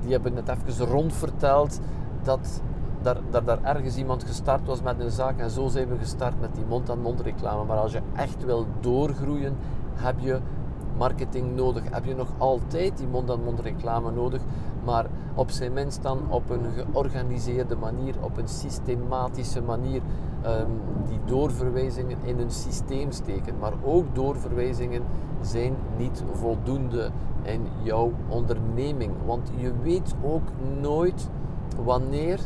die 0.00 0.12
hebben 0.12 0.36
het 0.36 0.48
even 0.48 0.86
rondverteld 0.86 1.80
dat 2.22 2.62
daar, 3.02 3.16
daar, 3.30 3.44
daar 3.44 3.62
ergens 3.62 3.96
iemand 3.96 4.24
gestart 4.24 4.66
was 4.66 4.82
met 4.82 5.00
een 5.00 5.10
zaak. 5.10 5.38
En 5.38 5.50
zo 5.50 5.68
zijn 5.68 5.88
we 5.88 5.98
gestart 5.98 6.40
met 6.40 6.54
die 6.54 6.64
mond-aan-mond 6.68 7.20
reclame. 7.20 7.64
Maar 7.64 7.78
als 7.78 7.92
je 7.92 8.00
echt 8.16 8.44
wil 8.44 8.66
doorgroeien, 8.80 9.56
heb 9.94 10.18
je 10.18 10.40
marketing 10.96 11.56
nodig. 11.56 11.82
Heb 11.90 12.04
je 12.04 12.14
nog 12.14 12.28
altijd 12.38 12.98
die 12.98 13.06
mond-aan-mond 13.06 13.60
reclame 13.60 14.10
nodig, 14.10 14.40
maar 14.84 15.06
op 15.34 15.50
zijn 15.50 15.72
minst 15.72 16.02
dan 16.02 16.20
op 16.28 16.50
een 16.50 16.64
georganiseerde 16.74 17.76
manier, 17.76 18.14
op 18.20 18.36
een 18.36 18.48
systematische 18.48 19.62
manier, 19.62 20.02
um, 20.46 20.80
die 21.08 21.18
doorverwijzingen 21.24 22.16
in 22.22 22.38
een 22.38 22.50
systeem 22.50 23.12
steken. 23.12 23.58
Maar 23.58 23.72
ook 23.84 24.14
doorverwijzingen 24.14 25.02
zijn 25.40 25.74
niet 25.96 26.22
voldoende 26.32 27.10
in 27.42 27.66
jouw 27.82 28.12
onderneming, 28.28 29.12
want 29.26 29.50
je 29.56 29.72
weet 29.82 30.14
ook 30.22 30.48
nooit 30.80 31.28
wanneer 31.84 32.40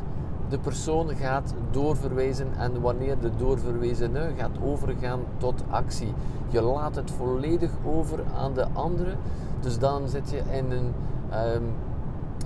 de 0.49 0.59
persoon 0.59 1.09
gaat 1.09 1.55
doorverwijzen 1.71 2.49
en 2.57 2.81
wanneer 2.81 3.19
de 3.19 3.31
doorverwezene 3.37 4.31
gaat 4.37 4.59
overgaan 4.65 5.21
tot 5.37 5.65
actie. 5.71 6.15
Je 6.49 6.63
laat 6.63 6.97
het 6.97 7.11
volledig 7.11 7.71
over 7.85 8.19
aan 8.37 8.55
de 8.55 8.67
andere. 8.73 9.15
Dus 9.61 9.79
dan 9.79 10.09
zit 10.09 10.31
je 10.31 10.43
in 10.51 10.71
een, 10.71 10.95
um, 11.55 11.73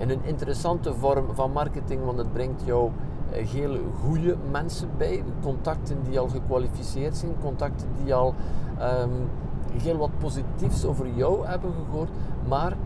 in 0.03 0.11
een 0.11 0.25
interessante 0.25 0.95
vorm 0.95 1.35
van 1.35 1.53
marketing, 1.53 2.05
want 2.05 2.19
het 2.19 2.33
brengt 2.33 2.63
jou 2.65 2.91
uh, 2.91 3.47
heel 3.47 3.79
goede 4.05 4.37
mensen 4.51 4.89
bij. 4.97 5.25
Contacten 5.43 5.97
die 6.03 6.19
al 6.19 6.29
gekwalificeerd 6.29 7.17
zijn, 7.17 7.33
contacten 7.41 7.89
die 8.05 8.15
al 8.15 8.35
um, 8.81 9.11
heel 9.83 9.97
wat 9.97 10.19
positiefs 10.19 10.85
over 10.85 11.07
jou 11.15 11.47
hebben 11.47 11.73
gehoord, 11.73 12.11
maar 12.49 12.77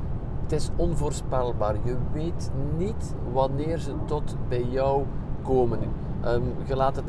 het 0.43 0.53
is 0.53 0.71
onvoorspelbaar. 0.77 1.75
Je 1.85 1.97
weet 2.13 2.51
niet 2.77 3.15
wanneer 3.33 3.79
ze 3.79 3.93
tot 4.05 4.37
bij 4.49 4.65
jou 4.65 5.05
komen. 5.43 5.79
Um, 6.25 6.43
je 6.65 6.77
laat 6.77 6.97
het 6.97 7.05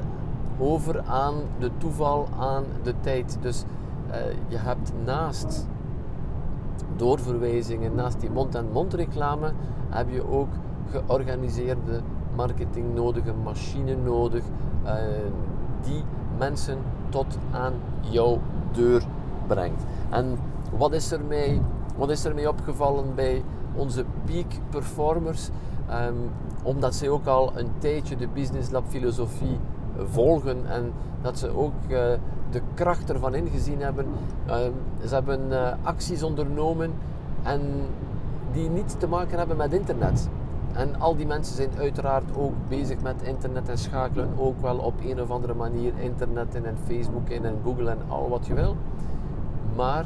over 0.60 1.02
aan 1.02 1.36
de 1.60 1.72
toeval, 1.78 2.28
aan 2.40 2.64
de 2.84 2.94
tijd. 3.00 3.38
Dus 3.42 3.64
uh, 4.10 4.16
je 4.48 4.58
hebt 4.58 4.92
naast 5.06 5.68
doorverwijzingen, 6.98 7.96
naast 7.96 8.20
die 8.20 8.30
mond-en-mond 8.30 8.94
reclame, 8.94 9.52
heb 9.90 10.10
je 10.10 10.30
ook 10.30 10.50
georganiseerde 10.92 12.02
marketing 12.36 12.96
nodig, 12.96 13.26
een 13.26 13.42
machine 13.44 13.96
nodig, 13.96 14.44
uh, 14.86 14.94
die 15.82 16.04
mensen 16.38 16.78
tot 17.10 17.38
aan 17.52 17.74
jouw 18.00 18.40
deur 18.72 19.04
brengt. 19.48 19.84
En 20.10 20.38
wat 20.78 20.94
is 20.94 21.12
er 21.12 21.22
mij 21.28 21.62
wat 21.98 22.10
is 22.10 22.26
er 22.26 22.36
mee 22.36 22.50
opgevallen 22.50 23.16
bij 23.16 23.44
onze 23.76 24.06
peak 24.26 24.46
performers? 24.70 25.50
Um, 25.92 26.30
omdat 26.64 26.96
ze 26.96 27.10
ook 27.10 27.26
al 27.26 27.52
een 27.56 27.70
tijdje 27.78 28.16
de 28.16 28.28
Business 28.28 28.70
Lab 28.70 28.84
filosofie 28.88 29.60
volgen 30.06 30.66
en 30.66 30.92
dat 31.22 31.40
ze 31.40 31.58
ook 31.58 31.74
uh, 31.88 32.00
de 32.52 32.62
kracht 32.74 33.10
ervan 33.10 33.36
ingezien 33.36 33.82
hebben. 33.82 34.06
Um, 34.50 34.74
ze 35.08 35.14
hebben 35.14 35.42
uh, 35.50 35.74
acties 35.84 36.24
ondernomen 36.24 36.94
en 37.44 37.62
die 38.52 38.70
niets 38.70 38.96
te 38.98 39.08
maken 39.08 39.38
hebben 39.38 39.58
met 39.58 39.74
internet. 39.74 40.30
En 40.74 41.00
al 41.00 41.16
die 41.16 41.28
mensen 41.28 41.56
zijn 41.56 41.70
uiteraard 41.78 42.38
ook 42.38 42.54
bezig 42.68 43.02
met 43.02 43.22
internet 43.22 43.70
en 43.70 43.78
schakelen 43.78 44.30
ook 44.38 44.62
wel 44.62 44.78
op 44.78 44.94
een 45.06 45.22
of 45.22 45.30
andere 45.30 45.54
manier 45.54 45.94
internet 46.00 46.56
in 46.56 46.66
en 46.66 46.78
Facebook 46.86 47.30
in 47.30 47.46
en 47.46 47.60
Google 47.64 47.90
en 47.90 47.98
al 48.08 48.30
wat 48.30 48.48
je 48.48 48.54
wil. 48.54 48.76
Maar 49.76 50.06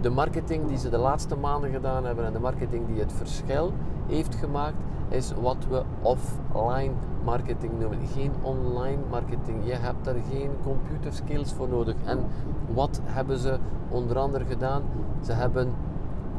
de 0.00 0.10
marketing 0.10 0.66
die 0.68 0.78
ze 0.78 0.90
de 0.90 0.98
laatste 0.98 1.36
maanden 1.36 1.70
gedaan 1.70 2.04
hebben 2.04 2.24
en 2.24 2.32
de 2.32 2.38
marketing 2.38 2.86
die 2.86 3.00
het 3.00 3.12
verschil 3.12 3.72
heeft 4.06 4.34
gemaakt, 4.34 4.76
is 5.08 5.32
wat 5.40 5.56
we 5.68 5.82
offline 6.02 6.92
marketing 7.24 7.72
noemen. 7.78 7.98
Geen 8.14 8.32
online 8.42 8.98
marketing. 9.10 9.58
Je 9.64 9.72
hebt 9.72 10.04
daar 10.04 10.14
geen 10.30 10.50
computer 10.62 11.12
skills 11.12 11.52
voor 11.52 11.68
nodig. 11.68 11.94
En 12.04 12.18
wat 12.74 13.00
hebben 13.04 13.38
ze 13.38 13.58
onder 13.88 14.18
andere 14.18 14.44
gedaan? 14.44 14.82
Ze 15.24 15.32
hebben 15.32 15.72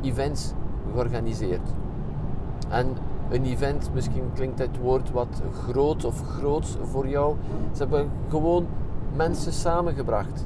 events 0.01 0.53
georganiseerd. 0.91 1.69
En 2.69 2.88
een 3.29 3.45
event, 3.45 3.89
misschien 3.93 4.31
klinkt 4.34 4.60
het 4.60 4.77
woord 4.77 5.12
wat 5.12 5.41
groot 5.51 6.05
of 6.05 6.22
groots 6.22 6.77
voor 6.81 7.07
jou. 7.07 7.36
Ze 7.72 7.77
hebben 7.77 8.10
gewoon 8.29 8.65
mensen 9.15 9.53
samengebracht 9.53 10.45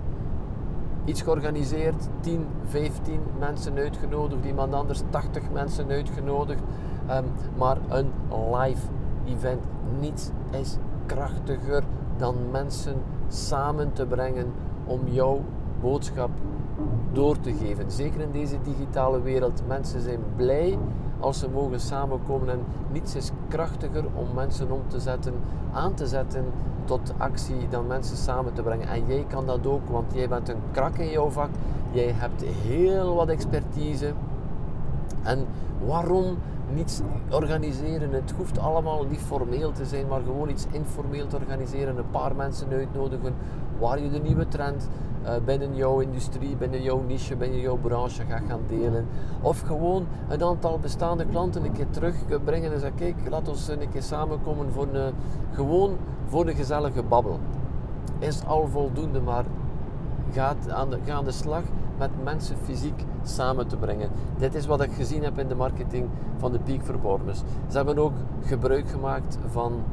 iets 1.09 1.21
georganiseerd, 1.21 2.07
10, 2.19 2.45
15 2.65 3.19
mensen 3.39 3.77
uitgenodigd, 3.77 4.45
iemand 4.45 4.73
anders 4.73 5.01
80 5.09 5.43
mensen 5.51 5.89
uitgenodigd. 5.89 6.61
Um, 7.11 7.25
maar 7.57 7.77
een 7.87 8.11
live 8.51 8.87
event, 9.25 9.63
niets 9.99 10.29
is 10.51 10.77
krachtiger 11.05 11.83
dan 12.17 12.35
mensen 12.51 12.95
samen 13.27 13.93
te 13.93 14.05
brengen 14.05 14.51
om 14.85 14.99
jouw 15.05 15.41
boodschap 15.81 16.29
door 17.11 17.39
te 17.39 17.53
geven. 17.53 17.91
Zeker 17.91 18.21
in 18.21 18.31
deze 18.31 18.57
digitale 18.63 19.21
wereld. 19.21 19.61
Mensen 19.67 20.01
zijn 20.01 20.19
blij 20.35 20.77
als 21.19 21.39
ze 21.39 21.49
mogen 21.49 21.79
samenkomen 21.79 22.49
en 22.49 22.59
niets 22.91 23.15
is 23.15 23.31
krachtiger 23.47 24.03
om 24.13 24.27
mensen 24.35 24.71
om 24.71 24.81
te 24.87 24.99
zetten, 24.99 25.33
aan 25.71 25.93
te 25.93 26.07
zetten 26.07 26.45
tot 26.85 27.13
actie 27.17 27.67
dan 27.69 27.87
mensen 27.87 28.17
samen 28.17 28.53
te 28.53 28.61
brengen. 28.61 28.87
En 28.87 29.05
jij 29.05 29.25
kan 29.27 29.45
dat 29.45 29.67
ook, 29.67 29.89
want 29.89 30.13
jij 30.13 30.29
bent 30.29 30.49
een 30.49 30.61
krak 30.71 30.97
in 30.97 31.09
jouw 31.09 31.29
vak. 31.29 31.49
Jij 31.91 32.11
hebt 32.15 32.41
heel 32.41 33.15
wat 33.15 33.27
expertise. 33.27 34.13
En 35.23 35.45
waarom 35.85 36.38
niets 36.73 37.01
organiseren? 37.29 38.11
Het 38.13 38.33
hoeft 38.38 38.59
allemaal 38.59 39.05
niet 39.05 39.19
formeel 39.19 39.71
te 39.71 39.85
zijn, 39.85 40.07
maar 40.07 40.21
gewoon 40.25 40.49
iets 40.49 40.65
informeel 40.71 41.27
te 41.27 41.35
organiseren. 41.35 41.97
Een 41.97 42.09
paar 42.11 42.35
mensen 42.35 42.69
uitnodigen 42.69 43.33
waar 43.79 43.99
je 43.99 44.09
de 44.09 44.19
nieuwe 44.19 44.47
trend 44.47 44.89
uh, 45.23 45.29
binnen 45.45 45.75
jouw 45.75 45.99
industrie, 45.99 46.55
binnen 46.55 46.81
jouw 46.81 47.01
niche, 47.07 47.35
binnen 47.35 47.59
jouw 47.59 47.77
branche 47.77 48.23
gaat 48.25 48.41
gaan 48.47 48.61
delen. 48.67 49.05
Of 49.41 49.61
gewoon 49.61 50.07
een 50.27 50.43
aantal 50.43 50.79
bestaande 50.79 51.25
klanten 51.25 51.63
een 51.63 51.71
keer 51.71 51.89
terugbrengen 51.89 52.73
en 52.73 52.79
zeggen: 52.79 52.97
kijk, 52.97 53.29
laat 53.29 53.47
ons 53.47 53.67
een 53.67 53.89
keer 53.89 54.03
samenkomen 54.03 54.71
voor 54.71 54.88
een, 54.93 55.13
gewoon 55.51 55.97
voor 56.25 56.47
een 56.47 56.55
gezellige 56.55 57.03
babbel. 57.03 57.39
Is 58.19 58.45
al 58.45 58.67
voldoende, 58.67 59.21
maar 59.21 59.45
aan 60.69 60.89
de, 60.89 60.99
ga 61.05 61.13
aan 61.13 61.23
de 61.23 61.31
slag 61.31 61.63
met 61.99 62.23
mensen 62.23 62.57
fysiek 62.63 63.05
samen 63.23 63.67
te 63.67 63.77
brengen. 63.77 64.09
Dit 64.37 64.55
is 64.55 64.65
wat 64.65 64.81
ik 64.81 64.91
gezien 64.91 65.23
heb 65.23 65.39
in 65.39 65.47
de 65.47 65.55
marketing 65.55 66.09
van 66.37 66.51
de 66.51 66.59
Peak 66.59 66.83
Performers. 66.83 67.39
Ze 67.67 67.77
hebben 67.77 67.97
ook 67.97 68.13
gebruik 68.41 68.89
gemaakt 68.89 69.37
van 69.47 69.83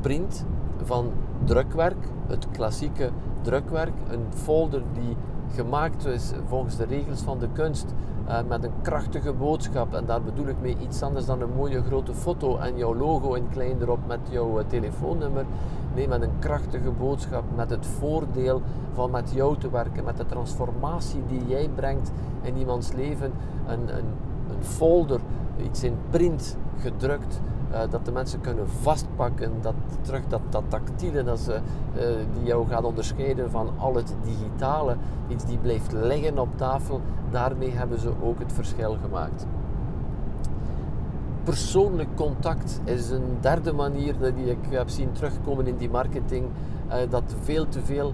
print, 0.00 0.44
van 0.82 1.12
drukwerk, 1.44 2.06
het 2.26 2.46
klassieke 2.50 3.10
drukwerk, 3.42 3.94
een 4.10 4.26
folder 4.34 4.82
die 4.92 5.16
gemaakt 5.54 6.04
is 6.04 6.32
volgens 6.46 6.76
de 6.76 6.84
regels 6.84 7.20
van 7.20 7.38
de 7.38 7.48
kunst, 7.52 7.94
uh, 8.28 8.38
met 8.48 8.64
een 8.64 8.72
krachtige 8.82 9.32
boodschap. 9.32 9.94
En 9.94 10.04
daar 10.06 10.22
bedoel 10.22 10.46
ik 10.46 10.60
mee 10.60 10.76
iets 10.82 11.02
anders 11.02 11.26
dan 11.26 11.40
een 11.40 11.54
mooie 11.56 11.82
grote 11.82 12.14
foto 12.14 12.56
en 12.56 12.76
jouw 12.76 12.94
logo 12.94 13.34
in 13.34 13.48
klein 13.48 13.80
erop 13.80 14.06
met 14.06 14.20
jouw 14.30 14.58
uh, 14.58 14.64
telefoonnummer. 14.66 15.44
Met 16.06 16.22
een 16.22 16.38
krachtige 16.38 16.90
boodschap, 16.90 17.44
met 17.56 17.70
het 17.70 17.86
voordeel 17.86 18.62
van 18.92 19.10
met 19.10 19.30
jou 19.34 19.56
te 19.56 19.70
werken, 19.70 20.04
met 20.04 20.16
de 20.16 20.26
transformatie 20.26 21.22
die 21.26 21.46
jij 21.46 21.68
brengt 21.74 22.10
in 22.42 22.56
iemands 22.56 22.92
leven. 22.92 23.32
Een, 23.66 23.96
een 23.96 24.06
een 24.50 24.64
folder, 24.64 25.20
iets 25.62 25.82
in 25.82 25.96
print 26.10 26.56
gedrukt, 26.78 27.40
uh, 27.70 27.80
dat 27.90 28.04
de 28.04 28.12
mensen 28.12 28.40
kunnen 28.40 28.68
vastpakken, 28.68 29.52
dat 29.60 29.74
terug 30.00 30.26
dat, 30.28 30.40
dat 30.48 30.62
tactiele, 30.68 31.24
dat 31.24 31.38
ze, 31.38 31.52
uh, 31.52 32.02
die 32.34 32.44
jou 32.44 32.68
gaat 32.68 32.84
onderscheiden 32.84 33.50
van 33.50 33.70
al 33.78 33.94
het 33.94 34.14
digitale, 34.22 34.96
iets 35.28 35.44
die 35.44 35.58
blijft 35.58 35.92
liggen 35.92 36.38
op 36.38 36.48
tafel, 36.56 37.00
daarmee 37.30 37.70
hebben 37.70 38.00
ze 38.00 38.12
ook 38.22 38.38
het 38.38 38.52
verschil 38.52 38.96
gemaakt. 39.02 39.46
Persoonlijk 41.48 42.08
contact 42.14 42.80
is 42.84 43.10
een 43.10 43.36
derde 43.40 43.72
manier 43.72 44.14
die 44.34 44.50
ik 44.50 44.58
heb 44.68 44.88
zien 44.88 45.12
terugkomen 45.12 45.66
in 45.66 45.76
die 45.76 45.90
marketing. 45.90 46.46
Uh, 46.88 46.94
dat 47.10 47.22
veel 47.42 47.68
te 47.68 47.80
veel, 47.80 48.12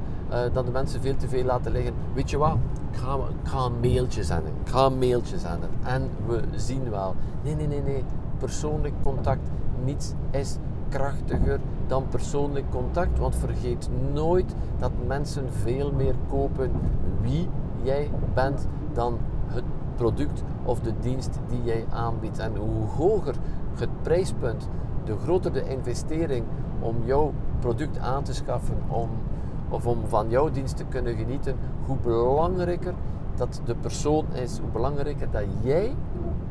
dat 0.53 0.67
de 0.67 0.73
mensen 0.73 1.01
veel 1.01 1.17
te 1.17 1.29
veel 1.29 1.45
laten 1.45 1.73
liggen. 1.73 1.95
Weet 2.13 2.31
je 2.31 2.37
wat? 2.37 2.57
Ik 2.91 2.99
ga, 2.99 3.15
ik 3.15 3.49
ga 3.49 3.65
een 3.65 3.81
mailtje 3.81 4.25
zenden. 4.25 4.53
Ik 4.65 4.69
ga 4.69 4.87
een 4.87 4.99
mailtje 4.99 5.39
zenden. 5.39 5.71
En 5.83 6.11
we 6.27 6.43
zien 6.57 6.91
wel. 6.91 7.15
Nee, 7.43 7.55
nee, 7.55 7.67
nee, 7.67 7.83
nee 7.83 8.05
persoonlijk 8.39 8.95
contact. 9.03 9.51
Niets 9.85 10.13
is 10.31 10.57
krachtiger 10.89 11.61
dan 11.87 12.09
persoonlijk 12.09 12.71
contact. 12.71 13.19
Want 13.19 13.37
vergeet 13.37 13.89
nooit 14.13 14.55
dat 14.79 14.91
mensen 15.07 15.53
veel 15.53 15.93
meer 15.93 16.15
kopen 16.29 16.71
wie 17.21 17.49
jij 17.83 18.11
bent 18.35 18.67
dan 18.93 19.19
het 19.47 19.65
product 19.97 20.43
of 20.65 20.81
de 20.81 20.93
dienst 21.01 21.39
die 21.49 21.63
jij 21.63 21.85
aanbiedt. 21.91 22.39
En 22.39 22.57
hoe 22.57 22.87
hoger 22.97 23.35
het 23.75 24.03
prijspunt, 24.03 24.69
de 25.05 25.17
groter 25.17 25.53
de 25.53 25.69
investering 25.69 26.45
om 26.81 26.97
jouw 27.05 27.33
product 27.59 27.99
aan 27.99 28.23
te 28.23 28.35
schaffen 28.35 28.77
om, 28.89 29.09
of 29.69 29.87
om 29.87 29.99
van 30.07 30.29
jouw 30.29 30.51
dienst 30.51 30.77
te 30.77 30.85
kunnen 30.85 31.17
genieten, 31.17 31.57
hoe 31.87 31.97
belangrijker 31.97 32.95
dat 33.35 33.61
de 33.65 33.75
persoon 33.75 34.25
is, 34.33 34.59
hoe 34.59 34.71
belangrijker 34.71 35.31
dat 35.31 35.45
jij 35.63 35.95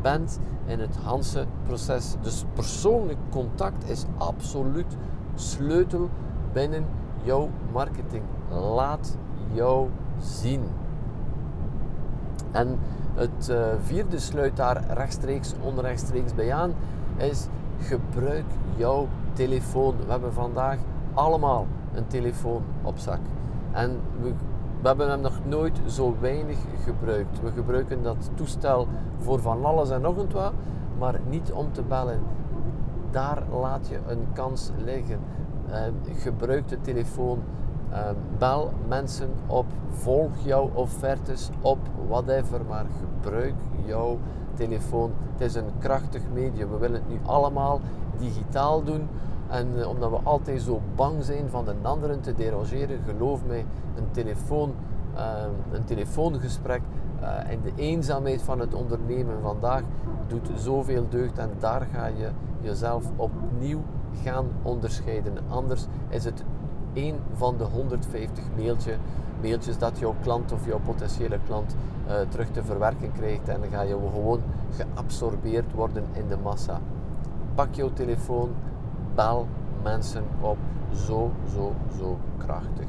bent 0.01 0.39
in 0.65 0.79
het 0.79 0.95
Hansen-proces. 0.95 2.15
Dus 2.21 2.45
persoonlijk 2.53 3.17
contact 3.29 3.89
is 3.89 4.05
absoluut 4.17 4.97
sleutel 5.35 6.09
binnen 6.53 6.85
jouw 7.23 7.49
marketing. 7.71 8.23
Laat 8.49 9.17
jou 9.53 9.89
zien. 10.19 10.63
En 12.51 12.79
het 13.13 13.49
uh, 13.49 13.65
vierde 13.83 14.19
sluit 14.19 14.57
daar 14.57 14.83
rechtstreeks, 14.93 15.53
onrechtstreeks 15.61 16.35
bij 16.35 16.53
aan, 16.53 16.73
is 17.17 17.47
gebruik 17.79 18.45
jouw 18.75 19.07
telefoon. 19.33 19.95
We 20.05 20.11
hebben 20.11 20.33
vandaag 20.33 20.77
allemaal 21.13 21.67
een 21.93 22.07
telefoon 22.07 22.63
op 22.81 22.97
zak. 22.97 23.19
En 23.71 23.99
we 24.21 24.33
hebben 24.81 25.09
hem 25.09 25.21
nog 25.21 25.39
nooit 25.45 25.81
zo 25.85 26.15
weinig 26.19 26.57
gebruikt. 26.83 27.41
We 27.41 27.51
gebruiken 27.51 28.03
dat 28.03 28.29
toestel 28.35 28.87
voor 29.17 29.39
van 29.39 29.65
alles 29.65 29.89
en 29.89 30.01
nog 30.01 30.15
wat, 30.31 30.53
maar 30.97 31.19
niet 31.29 31.51
om 31.51 31.71
te 31.71 31.81
bellen. 31.81 32.19
Daar 33.11 33.43
laat 33.51 33.87
je 33.87 33.99
een 34.07 34.27
kans 34.33 34.71
liggen. 34.85 35.19
Uh, 35.69 35.75
gebruik 36.17 36.67
de 36.67 36.81
telefoon. 36.81 37.43
Uh, 37.93 37.99
bel 38.37 38.71
mensen 38.87 39.29
op. 39.47 39.65
Volg 39.89 40.31
jouw 40.43 40.71
offertes 40.73 41.49
op. 41.61 41.77
Whatever, 42.07 42.61
maar 42.67 42.85
gebruik 42.99 43.53
jouw 43.85 44.17
telefoon. 44.53 45.11
Het 45.31 45.41
is 45.41 45.55
een 45.55 45.71
krachtig 45.79 46.21
medium. 46.33 46.69
We 46.69 46.77
willen 46.77 47.01
het 47.01 47.09
nu 47.09 47.19
allemaal 47.25 47.79
digitaal 48.17 48.83
doen. 48.83 49.07
En 49.49 49.67
uh, 49.75 49.87
omdat 49.87 50.09
we 50.09 50.17
altijd 50.23 50.61
zo 50.61 50.81
bang 50.95 51.23
zijn 51.23 51.49
van 51.49 51.65
de 51.65 51.73
anderen 51.81 52.21
te 52.21 52.33
derogeren, 52.33 52.99
geloof 53.07 53.45
mij, 53.45 53.65
een 53.95 54.11
telefoon, 54.11 54.73
uh, 55.15 55.21
een 55.71 55.83
telefoongesprek 55.83 56.81
en 57.47 57.59
de 57.63 57.71
eenzaamheid 57.75 58.41
van 58.41 58.59
het 58.59 58.73
ondernemen 58.73 59.41
vandaag 59.41 59.81
doet 60.27 60.49
zoveel 60.55 61.05
deugd 61.09 61.37
en 61.37 61.49
daar 61.59 61.87
ga 61.93 62.05
je 62.05 62.29
jezelf 62.61 63.05
opnieuw 63.15 63.81
gaan 64.23 64.45
onderscheiden. 64.61 65.33
Anders 65.49 65.85
is 66.09 66.23
het 66.23 66.43
één 66.93 67.15
van 67.33 67.57
de 67.57 67.63
150 67.63 68.43
mailtje, 68.55 68.97
mailtjes 69.41 69.77
dat 69.77 69.99
jouw 69.99 70.15
klant 70.21 70.51
of 70.51 70.65
jouw 70.65 70.79
potentiële 70.79 71.39
klant 71.45 71.75
terug 72.29 72.51
te 72.51 72.63
verwerken 72.63 73.11
krijgt 73.11 73.47
en 73.47 73.61
dan 73.61 73.69
ga 73.69 73.81
je 73.81 73.97
gewoon 74.13 74.41
geabsorbeerd 74.71 75.73
worden 75.73 76.03
in 76.11 76.27
de 76.27 76.37
massa. 76.43 76.79
Pak 77.55 77.73
jouw 77.73 77.93
telefoon, 77.93 78.49
bel 79.15 79.47
mensen 79.83 80.23
op. 80.41 80.57
Zo, 81.05 81.31
zo, 81.53 81.73
zo 81.97 82.17
krachtig. 82.37 82.87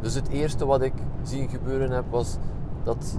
Dus 0.00 0.14
het 0.14 0.28
eerste 0.28 0.66
wat 0.66 0.82
ik 0.82 0.92
zien 1.22 1.48
gebeuren 1.48 1.90
heb 1.90 2.04
was 2.10 2.36
dat 2.82 3.18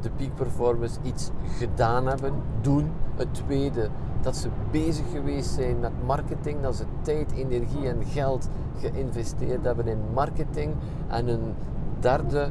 de 0.00 0.10
peak 0.10 0.34
performers 0.34 0.96
iets 1.02 1.30
gedaan 1.58 2.06
hebben, 2.06 2.32
doen. 2.60 2.90
Het 3.16 3.34
tweede, 3.34 3.88
dat 4.28 4.36
ze 4.36 4.48
bezig 4.70 5.10
geweest 5.10 5.50
zijn 5.50 5.80
met 5.80 5.92
marketing, 6.06 6.60
dat 6.62 6.76
ze 6.76 6.84
tijd, 7.02 7.32
energie 7.32 7.88
en 7.88 8.04
geld 8.04 8.48
geïnvesteerd 8.78 9.64
hebben 9.64 9.86
in 9.86 9.98
marketing. 10.14 10.74
En 11.06 11.28
een 11.28 11.54
derde 12.00 12.50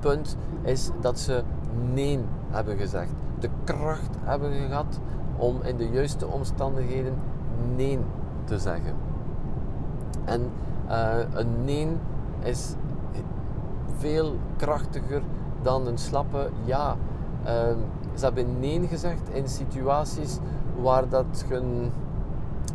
punt 0.00 0.36
is 0.62 0.90
dat 1.00 1.18
ze 1.18 1.42
nee 1.92 2.20
hebben 2.48 2.76
gezegd. 2.76 3.10
De 3.38 3.48
kracht 3.64 4.16
hebben 4.20 4.52
gehad 4.52 5.00
om 5.36 5.62
in 5.62 5.76
de 5.76 5.88
juiste 5.88 6.26
omstandigheden 6.26 7.14
nee 7.76 7.98
te 8.44 8.58
zeggen. 8.58 8.94
En 10.24 10.50
uh, 10.88 11.14
een 11.32 11.64
nee 11.64 11.88
is 12.42 12.74
veel 13.96 14.36
krachtiger 14.56 15.22
dan 15.62 15.86
een 15.86 15.98
slappe 15.98 16.50
ja. 16.64 16.96
Uh, 17.46 17.76
ze 18.16 18.24
hebben 18.24 18.58
nee 18.60 18.86
gezegd 18.86 19.28
in 19.32 19.48
situaties 19.48 20.38
waar 20.82 21.08
dat 21.08 21.44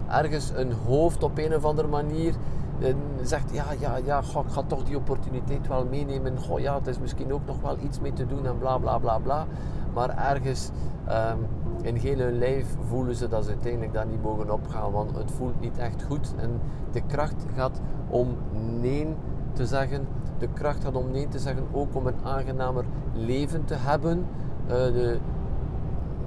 ergens 0.07 0.51
een 0.55 0.71
hoofd 0.71 1.23
op 1.23 1.37
een 1.37 1.55
of 1.55 1.65
andere 1.65 1.87
manier 1.87 2.33
uh, 2.79 2.95
zegt 3.23 3.53
ja, 3.53 3.65
ja, 3.79 3.97
ja, 4.03 4.19
ik 4.19 4.51
ga 4.51 4.63
toch 4.67 4.83
die 4.83 4.97
opportuniteit 4.97 5.67
wel 5.67 5.85
meenemen. 5.85 6.37
Goh, 6.37 6.59
ja, 6.59 6.75
het 6.75 6.87
is 6.87 6.99
misschien 6.99 7.33
ook 7.33 7.45
nog 7.45 7.61
wel 7.61 7.77
iets 7.83 7.99
mee 7.99 8.13
te 8.13 8.27
doen 8.27 8.45
en 8.45 8.57
bla 8.57 8.77
bla 8.77 8.97
bla 8.97 9.17
bla. 9.19 9.45
Maar 9.93 10.09
ergens 10.09 10.69
um, 11.09 11.47
in 11.81 11.95
heel 11.95 12.17
hun 12.17 12.37
lijf 12.37 12.75
voelen 12.87 13.15
ze 13.15 13.27
dat 13.27 13.43
ze 13.43 13.49
uiteindelijk 13.49 13.93
daar 13.93 14.05
niet 14.05 14.23
mogen 14.23 14.51
opgaan, 14.51 14.91
want 14.91 15.17
het 15.17 15.31
voelt 15.31 15.59
niet 15.59 15.77
echt 15.77 16.03
goed. 16.03 16.33
En 16.37 16.59
de 16.91 17.01
kracht 17.01 17.45
gaat 17.55 17.81
om 18.09 18.35
nee 18.79 19.15
te 19.53 19.65
zeggen. 19.65 20.07
De 20.37 20.47
kracht 20.53 20.83
gaat 20.83 20.95
om 20.95 21.11
nee 21.11 21.27
te 21.27 21.39
zeggen 21.39 21.63
ook 21.71 21.95
om 21.95 22.07
een 22.07 22.23
aangenamer 22.23 22.85
leven 23.13 23.65
te 23.65 23.75
hebben. 23.77 24.25
De, 24.67 25.17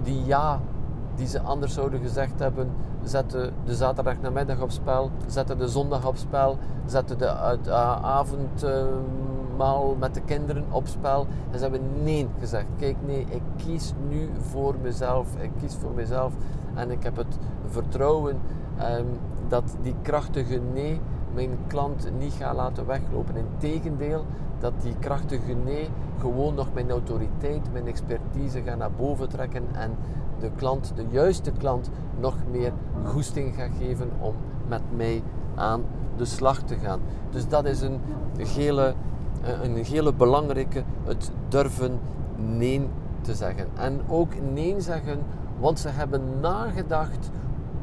die 0.03 0.25
ja 0.25 0.61
die 1.15 1.27
ze 1.27 1.41
anders 1.41 1.75
zouden 1.75 2.01
gezegd 2.01 2.39
hebben, 2.39 2.71
zetten 3.03 3.53
de 3.65 3.75
zaterdag 3.75 4.21
namiddag 4.21 4.61
op 4.61 4.71
spel, 4.71 5.11
zetten 5.27 5.59
de 5.59 5.69
zondag 5.69 6.07
op 6.07 6.17
spel, 6.17 6.59
zetten 6.87 7.19
de 7.19 7.59
uh, 7.67 8.05
avondmaal 8.05 9.95
met 9.99 10.15
de 10.15 10.21
kinderen 10.21 10.65
op 10.71 10.87
spel. 10.87 11.27
En 11.51 11.59
ze 11.59 11.63
hebben 11.63 12.03
nee 12.03 12.29
gezegd. 12.39 12.67
Kijk, 12.79 12.97
nee, 13.07 13.27
ik 13.29 13.43
kies 13.57 13.93
nu 14.09 14.31
voor 14.39 14.75
mezelf. 14.83 15.37
Ik 15.37 15.51
kies 15.61 15.75
voor 15.75 15.93
mezelf. 15.95 16.33
En 16.75 16.91
ik 16.91 17.03
heb 17.03 17.17
het 17.17 17.39
vertrouwen 17.69 18.41
um, 18.99 19.07
dat 19.49 19.77
die 19.83 19.95
krachtige 20.03 20.61
nee 20.73 21.01
mijn 21.35 21.59
klant 21.67 22.11
niet 22.19 22.33
gaat 22.33 22.57
laten 22.57 22.87
weglopen. 22.87 23.37
Integendeel, 23.37 24.25
dat 24.59 24.73
die 24.83 24.95
krachtige 24.99 25.53
nee 25.53 25.89
gewoon 26.21 26.55
nog 26.55 26.69
mijn 26.75 26.91
autoriteit, 26.91 27.73
mijn 27.73 27.87
expertise 27.87 28.63
gaat 28.63 28.79
naar 28.79 28.93
boven 28.93 29.29
trekken 29.29 29.65
en 29.73 29.97
de 30.39 30.51
klant, 30.57 30.93
de 30.97 31.07
juiste 31.11 31.51
klant, 31.51 31.91
nog 32.21 32.35
meer 32.51 32.73
goesting 33.05 33.55
gaat 33.55 33.71
geven 33.79 34.11
om 34.21 34.35
met 34.69 34.83
mij 34.97 35.23
aan 35.55 35.83
de 36.17 36.25
slag 36.25 36.63
te 36.63 36.75
gaan. 36.75 37.01
Dus 37.31 37.49
dat 37.49 37.65
is 37.65 37.81
een 37.81 38.01
hele, 38.37 38.95
een 39.63 39.77
hele 39.77 40.13
belangrijke, 40.13 40.83
het 41.05 41.31
durven 41.49 41.99
nee 42.37 42.89
te 43.21 43.35
zeggen. 43.35 43.67
En 43.75 44.01
ook 44.09 44.33
nee 44.53 44.81
zeggen, 44.81 45.19
want 45.59 45.79
ze 45.79 45.89
hebben 45.89 46.41
nagedacht 46.41 47.31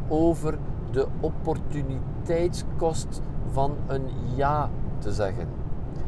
over 0.07 0.57
de 0.91 1.07
opportuniteitskost 1.19 3.21
van 3.51 3.71
een 3.87 4.03
ja 4.35 4.69
te 4.97 5.13
zeggen. 5.13 5.47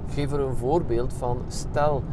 Ik 0.06 0.13
geef 0.13 0.32
er 0.32 0.39
een 0.39 0.56
voorbeeld 0.56 1.13
van. 1.13 1.38
Stel, 1.48 2.04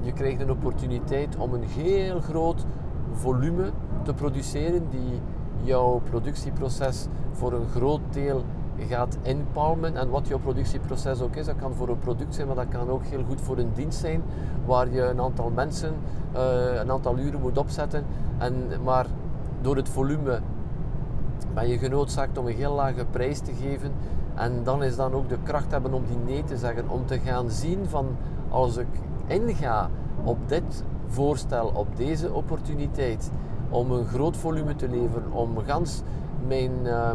je 0.00 0.12
krijgt 0.12 0.40
een 0.40 0.50
opportuniteit 0.50 1.36
om 1.36 1.54
een 1.54 1.64
heel 1.64 2.20
groot 2.20 2.64
volume 3.12 3.70
te 4.02 4.14
produceren 4.14 4.86
die 4.90 5.20
jouw 5.62 6.00
productieproces 6.04 7.06
voor 7.32 7.52
een 7.52 7.68
groot 7.68 8.00
deel 8.10 8.44
gaat 8.86 9.18
inpalmen. 9.22 9.96
En 9.96 10.10
wat 10.10 10.28
jouw 10.28 10.38
productieproces 10.38 11.20
ook 11.20 11.36
is, 11.36 11.46
dat 11.46 11.56
kan 11.56 11.74
voor 11.74 11.88
een 11.88 11.98
product 11.98 12.34
zijn, 12.34 12.46
maar 12.46 12.56
dat 12.56 12.68
kan 12.68 12.88
ook 12.88 13.04
heel 13.04 13.24
goed 13.24 13.40
voor 13.40 13.58
een 13.58 13.70
dienst 13.74 13.98
zijn, 13.98 14.22
waar 14.66 14.92
je 14.92 15.02
een 15.02 15.20
aantal 15.20 15.50
mensen 15.50 15.94
uh, 16.34 16.80
een 16.80 16.90
aantal 16.90 17.18
uren 17.18 17.40
moet 17.40 17.58
opzetten. 17.58 18.04
En, 18.38 18.54
maar 18.84 19.06
door 19.60 19.76
het 19.76 19.88
volume 19.88 20.40
ben 21.54 21.68
je 21.68 21.78
genoodzaakt 21.78 22.38
om 22.38 22.46
een 22.46 22.54
heel 22.54 22.74
lage 22.74 23.04
prijs 23.10 23.38
te 23.38 23.52
geven. 23.52 23.92
En 24.38 24.64
dan 24.64 24.82
is 24.82 24.96
dan 24.96 25.12
ook 25.12 25.28
de 25.28 25.38
kracht 25.42 25.70
hebben 25.70 25.92
om 25.92 26.02
die 26.06 26.34
nee 26.34 26.44
te 26.44 26.56
zeggen, 26.56 26.88
om 26.88 27.06
te 27.06 27.18
gaan 27.18 27.50
zien 27.50 27.86
van 27.86 28.06
als 28.48 28.76
ik 28.76 28.86
inga 29.26 29.90
op 30.24 30.38
dit 30.46 30.84
voorstel, 31.06 31.70
op 31.74 31.96
deze 31.96 32.32
opportuniteit, 32.32 33.30
om 33.70 33.90
een 33.90 34.06
groot 34.06 34.36
volume 34.36 34.76
te 34.76 34.88
leveren, 34.88 35.32
om 35.32 35.58
gans 35.66 36.02
mijn, 36.46 36.72
uh, 36.84 37.10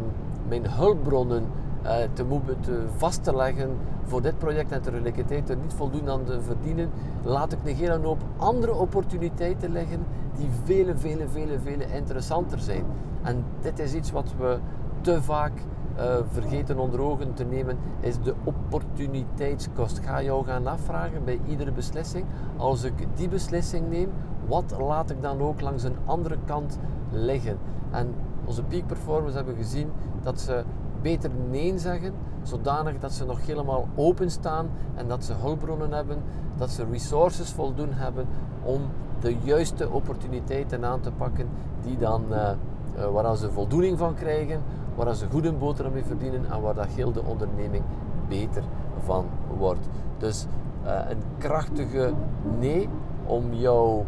mijn 0.47 0.69
hulpbronnen 0.69 1.45
uh, 1.83 1.95
te 2.13 2.23
moeten 2.23 2.89
vast 2.97 3.23
te 3.23 3.35
leggen 3.35 3.77
voor 4.05 4.21
dit 4.21 4.37
project 4.37 4.71
en 4.71 4.81
tegelijkertijd 4.81 5.49
er 5.49 5.57
niet 5.57 5.73
voldoende 5.73 6.11
aan 6.11 6.23
te 6.23 6.41
verdienen, 6.41 6.89
laat 7.23 7.51
ik 7.51 7.59
een 7.65 7.75
hele 7.75 7.99
hoop 8.05 8.21
andere 8.37 8.73
opportuniteiten 8.73 9.71
liggen 9.71 10.05
die 10.35 10.49
vele, 10.63 10.97
vele, 10.97 11.27
vele, 11.29 11.59
vele 11.59 11.85
interessanter 11.93 12.59
zijn. 12.59 12.85
En 13.21 13.43
dit 13.61 13.79
is 13.79 13.93
iets 13.93 14.11
wat 14.11 14.33
we 14.37 14.57
te 15.01 15.21
vaak 15.21 15.51
uh, 15.97 16.15
vergeten 16.27 16.77
onder 16.77 17.01
ogen 17.01 17.33
te 17.33 17.43
nemen, 17.43 17.77
is 17.99 18.21
de 18.21 18.33
opportuniteitskost. 18.43 19.99
Ga 19.99 20.21
jou 20.21 20.45
gaan 20.45 20.67
afvragen 20.67 21.23
bij 21.23 21.39
iedere 21.47 21.71
beslissing, 21.71 22.25
als 22.57 22.83
ik 22.83 23.07
die 23.15 23.29
beslissing 23.29 23.89
neem, 23.89 24.09
wat 24.47 24.75
laat 24.79 25.09
ik 25.09 25.21
dan 25.21 25.41
ook 25.41 25.61
langs 25.61 25.83
een 25.83 25.97
andere 26.05 26.37
kant 26.45 26.79
liggen? 27.11 27.57
En 27.91 28.13
onze 28.45 28.63
peak 28.63 28.87
performers 28.87 29.33
hebben 29.33 29.55
gezien 29.55 29.91
dat 30.21 30.39
ze 30.39 30.63
beter 31.01 31.29
nee 31.49 31.77
zeggen, 31.77 32.13
zodanig 32.43 32.99
dat 32.99 33.11
ze 33.11 33.25
nog 33.25 33.45
helemaal 33.45 33.87
openstaan 33.95 34.69
en 34.95 35.07
dat 35.07 35.23
ze 35.23 35.33
hulpbronnen 35.33 35.91
hebben, 35.91 36.17
dat 36.57 36.69
ze 36.69 36.85
resources 36.91 37.51
voldoen 37.51 37.91
hebben 37.91 38.25
om 38.63 38.81
de 39.19 39.37
juiste 39.43 39.89
opportuniteiten 39.89 40.85
aan 40.85 40.99
te 40.99 41.11
pakken 41.11 41.47
die 41.81 41.97
dan, 41.97 42.23
uh, 42.29 42.51
uh, 42.97 43.07
waar 43.07 43.37
ze 43.37 43.51
voldoening 43.51 43.97
van 43.97 44.13
krijgen, 44.13 44.61
waar 44.95 45.15
ze 45.15 45.29
goed 45.29 45.45
een 45.45 45.57
boterham 45.57 45.93
mee 45.93 46.03
verdienen 46.03 46.51
en 46.51 46.61
waar 46.61 46.75
dat 46.75 46.87
heel 46.87 47.11
de 47.11 47.23
onderneming 47.23 47.83
beter 48.27 48.63
van 49.03 49.25
wordt. 49.57 49.87
Dus 50.17 50.45
uh, 50.85 50.99
een 51.09 51.21
krachtige 51.37 52.13
nee 52.59 52.89
om 53.25 53.53
jou 53.53 54.03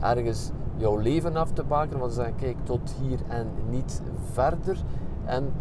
ergens 0.00 0.50
jouw 0.76 0.96
leven 0.96 1.36
af 1.36 1.52
te 1.52 1.64
bakenen, 1.64 1.98
want 1.98 2.12
ze 2.12 2.18
zeggen 2.18 2.36
kijk 2.36 2.56
tot 2.62 2.94
hier 3.00 3.18
en 3.28 3.46
niet 3.68 4.02
verder. 4.32 4.78
En 5.24 5.52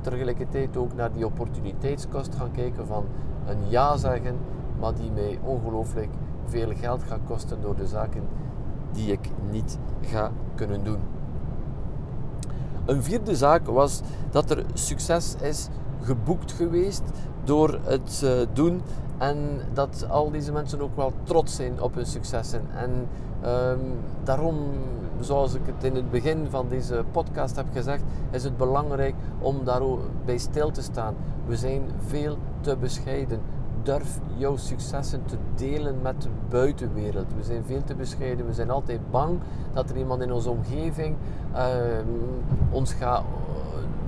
tegelijkertijd 0.00 0.76
ook 0.76 0.94
naar 0.94 1.12
die 1.12 1.26
opportuniteitskost 1.26 2.34
gaan 2.34 2.50
kijken 2.50 2.86
van 2.86 3.04
een 3.46 3.68
ja 3.68 3.96
zeggen, 3.96 4.36
maar 4.80 4.94
die 4.94 5.10
mij 5.10 5.38
ongelooflijk 5.42 6.10
veel 6.44 6.72
geld 6.74 7.02
gaat 7.02 7.20
kosten 7.26 7.60
door 7.60 7.76
de 7.76 7.86
zaken 7.86 8.22
die 8.92 9.12
ik 9.12 9.30
niet 9.50 9.78
ga 10.00 10.30
kunnen 10.54 10.84
doen. 10.84 10.98
Een 12.86 13.02
vierde 13.02 13.36
zaak 13.36 13.66
was 13.66 14.00
dat 14.30 14.50
er 14.50 14.64
succes 14.74 15.34
is 15.40 15.68
geboekt 16.02 16.52
geweest 16.52 17.02
door 17.44 17.78
het 17.84 18.20
uh, 18.24 18.30
doen 18.52 18.82
en 19.18 19.60
dat 19.72 20.06
al 20.08 20.30
deze 20.30 20.52
mensen 20.52 20.80
ook 20.80 20.96
wel 20.96 21.12
trots 21.22 21.54
zijn 21.54 21.82
op 21.82 21.94
hun 21.94 22.06
successen. 22.06 22.62
En 22.76 22.90
um, 23.50 23.80
daarom, 24.24 24.56
zoals 25.20 25.54
ik 25.54 25.60
het 25.64 25.84
in 25.84 25.94
het 25.94 26.10
begin 26.10 26.46
van 26.50 26.68
deze 26.68 27.04
podcast 27.10 27.56
heb 27.56 27.66
gezegd, 27.72 28.02
is 28.30 28.44
het 28.44 28.56
belangrijk 28.56 29.14
om 29.38 29.64
daar 29.64 29.82
bij 30.24 30.38
stil 30.38 30.70
te 30.70 30.82
staan. 30.82 31.14
We 31.46 31.56
zijn 31.56 31.82
veel 32.06 32.36
te 32.60 32.76
bescheiden. 32.76 33.40
Durf 33.84 34.18
jouw 34.36 34.56
successen 34.56 35.24
te 35.24 35.36
delen 35.54 36.02
met 36.02 36.22
de 36.22 36.28
buitenwereld. 36.48 37.26
We 37.36 37.42
zijn 37.42 37.64
veel 37.64 37.84
te 37.84 37.94
bescheiden. 37.94 38.46
We 38.46 38.52
zijn 38.52 38.70
altijd 38.70 39.10
bang 39.10 39.38
dat 39.72 39.90
er 39.90 39.96
iemand 39.96 40.22
in 40.22 40.32
onze 40.32 40.50
omgeving 40.50 41.16
uh, 41.54 41.60
ons 42.70 42.92
gaat 42.92 43.22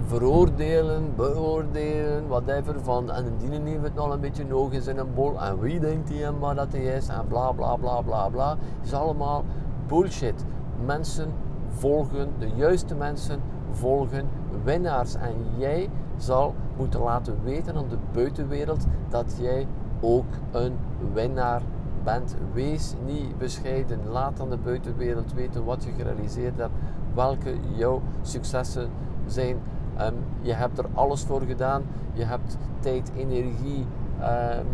veroordelen, 0.07 1.13
beoordelen, 1.17 2.29
whatever, 2.29 2.75
van 2.83 3.11
en 3.11 3.25
die 3.39 3.51
heeft 3.51 3.83
het 3.83 3.95
nog 3.95 4.13
een 4.13 4.21
beetje 4.21 4.45
nog 4.45 4.73
eens 4.73 4.87
in 4.87 4.99
een 4.99 5.15
bol 5.15 5.41
en 5.41 5.61
wie 5.61 5.81
denkt 5.81 6.09
hij 6.09 6.33
maar 6.33 6.55
dat 6.55 6.73
hij 6.73 6.83
is 6.83 7.09
en 7.09 7.27
bla 7.29 7.53
bla 7.53 7.77
bla 7.77 8.01
bla 8.01 8.29
bla. 8.29 8.57
Is 8.83 8.93
allemaal 8.93 9.45
bullshit. 9.87 10.45
Mensen 10.85 11.33
volgen, 11.69 12.29
de 12.39 12.51
juiste 12.55 12.95
mensen 12.95 13.41
volgen 13.71 14.29
winnaars 14.65 15.15
en 15.15 15.35
jij 15.57 15.91
zal 16.17 16.55
moeten 16.77 17.01
laten 17.01 17.39
weten 17.45 17.77
aan 17.77 17.89
de 17.89 17.99
buitenwereld 18.13 18.87
dat 19.09 19.37
jij 19.41 19.67
ook 20.01 20.33
een 20.51 20.77
winnaar 21.13 21.63
bent. 22.05 22.37
Wees 22.53 22.95
niet 23.07 23.39
bescheiden. 23.39 23.99
Laat 24.09 24.41
aan 24.41 24.51
de 24.51 24.59
buitenwereld 24.59 25.33
weten 25.33 25.65
wat 25.65 25.85
je 25.85 25.91
gerealiseerd 25.97 26.57
hebt, 26.57 26.75
welke 27.15 27.55
jouw 27.77 28.03
successen 28.23 28.89
zijn 29.27 29.57
Um, 30.01 30.15
je 30.41 30.53
hebt 30.53 30.79
er 30.79 30.85
alles 30.95 31.23
voor 31.23 31.41
gedaan. 31.41 31.83
Je 32.13 32.25
hebt 32.25 32.57
tijd, 32.81 33.11
energie 33.17 33.87
um, 34.21 34.67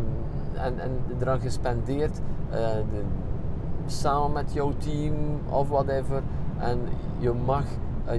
en, 0.55 0.78
en 0.78 0.90
eraan 1.20 1.40
gespendeerd. 1.40 2.20
De, 2.50 3.02
samen 3.87 4.33
met 4.33 4.52
jouw 4.52 4.72
team 4.78 5.14
of 5.50 5.68
whatever. 5.68 6.22
En 6.59 6.78
je 7.18 7.33
mag, 7.33 7.64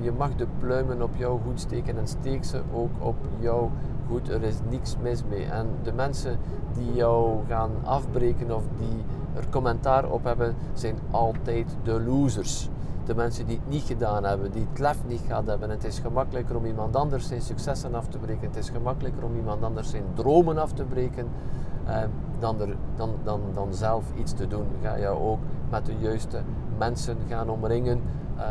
je 0.02 0.12
mag 0.12 0.36
de 0.36 0.48
pluimen 0.60 1.02
op 1.02 1.16
jou 1.16 1.40
goed 1.46 1.60
steken 1.60 1.98
en 1.98 2.08
steek 2.08 2.44
ze 2.44 2.62
ook 2.74 2.92
op 3.00 3.16
jou 3.40 3.70
goed. 4.08 4.30
Er 4.30 4.44
is 4.44 4.56
niks 4.70 4.96
mis 5.02 5.24
mee. 5.30 5.46
En 5.46 5.68
de 5.84 5.94
mensen 5.94 6.38
die 6.74 6.94
jou 6.94 7.38
gaan 7.48 7.72
afbreken 7.84 8.56
of 8.56 8.64
die 8.78 9.04
er 9.36 9.50
commentaar 9.50 10.10
op 10.10 10.24
hebben, 10.24 10.56
zijn 10.74 10.96
altijd 11.12 11.76
de 11.84 12.02
losers 12.02 12.70
de 13.06 13.16
mensen 13.16 13.46
die 13.46 13.56
het 13.56 13.70
niet 13.70 13.84
gedaan 13.84 14.24
hebben, 14.24 14.52
die 14.52 14.68
het 14.70 14.80
lef 14.80 14.98
niet 15.08 15.22
gehad 15.28 15.46
hebben. 15.46 15.70
Het 15.70 15.84
is 15.84 16.00
gemakkelijker 16.00 16.56
om 16.56 16.66
iemand 16.66 16.96
anders 16.96 17.28
zijn 17.28 17.42
successen 17.42 17.96
af 17.96 18.08
te 18.08 18.18
breken. 18.18 18.48
Het 18.48 18.56
is 18.56 18.70
gemakkelijker 18.70 19.24
om 19.24 19.36
iemand 19.36 19.64
anders 19.64 19.90
zijn 19.90 20.04
dromen 20.14 20.58
af 20.58 20.74
te 20.74 20.84
breken 20.84 21.28
eh, 21.86 22.04
dan, 22.40 22.62
er, 22.62 22.76
dan, 22.96 23.10
dan, 23.24 23.42
dan 23.54 23.74
zelf 23.74 24.06
iets 24.16 24.34
te 24.34 24.48
doen. 24.48 24.66
Ga 24.82 24.96
je 24.96 25.08
ook 25.08 25.40
met 25.70 25.86
de 25.86 25.96
juiste 26.00 26.42
mensen 26.78 27.18
gaan 27.28 27.50
omringen. 27.50 28.02
Uh, 28.38 28.44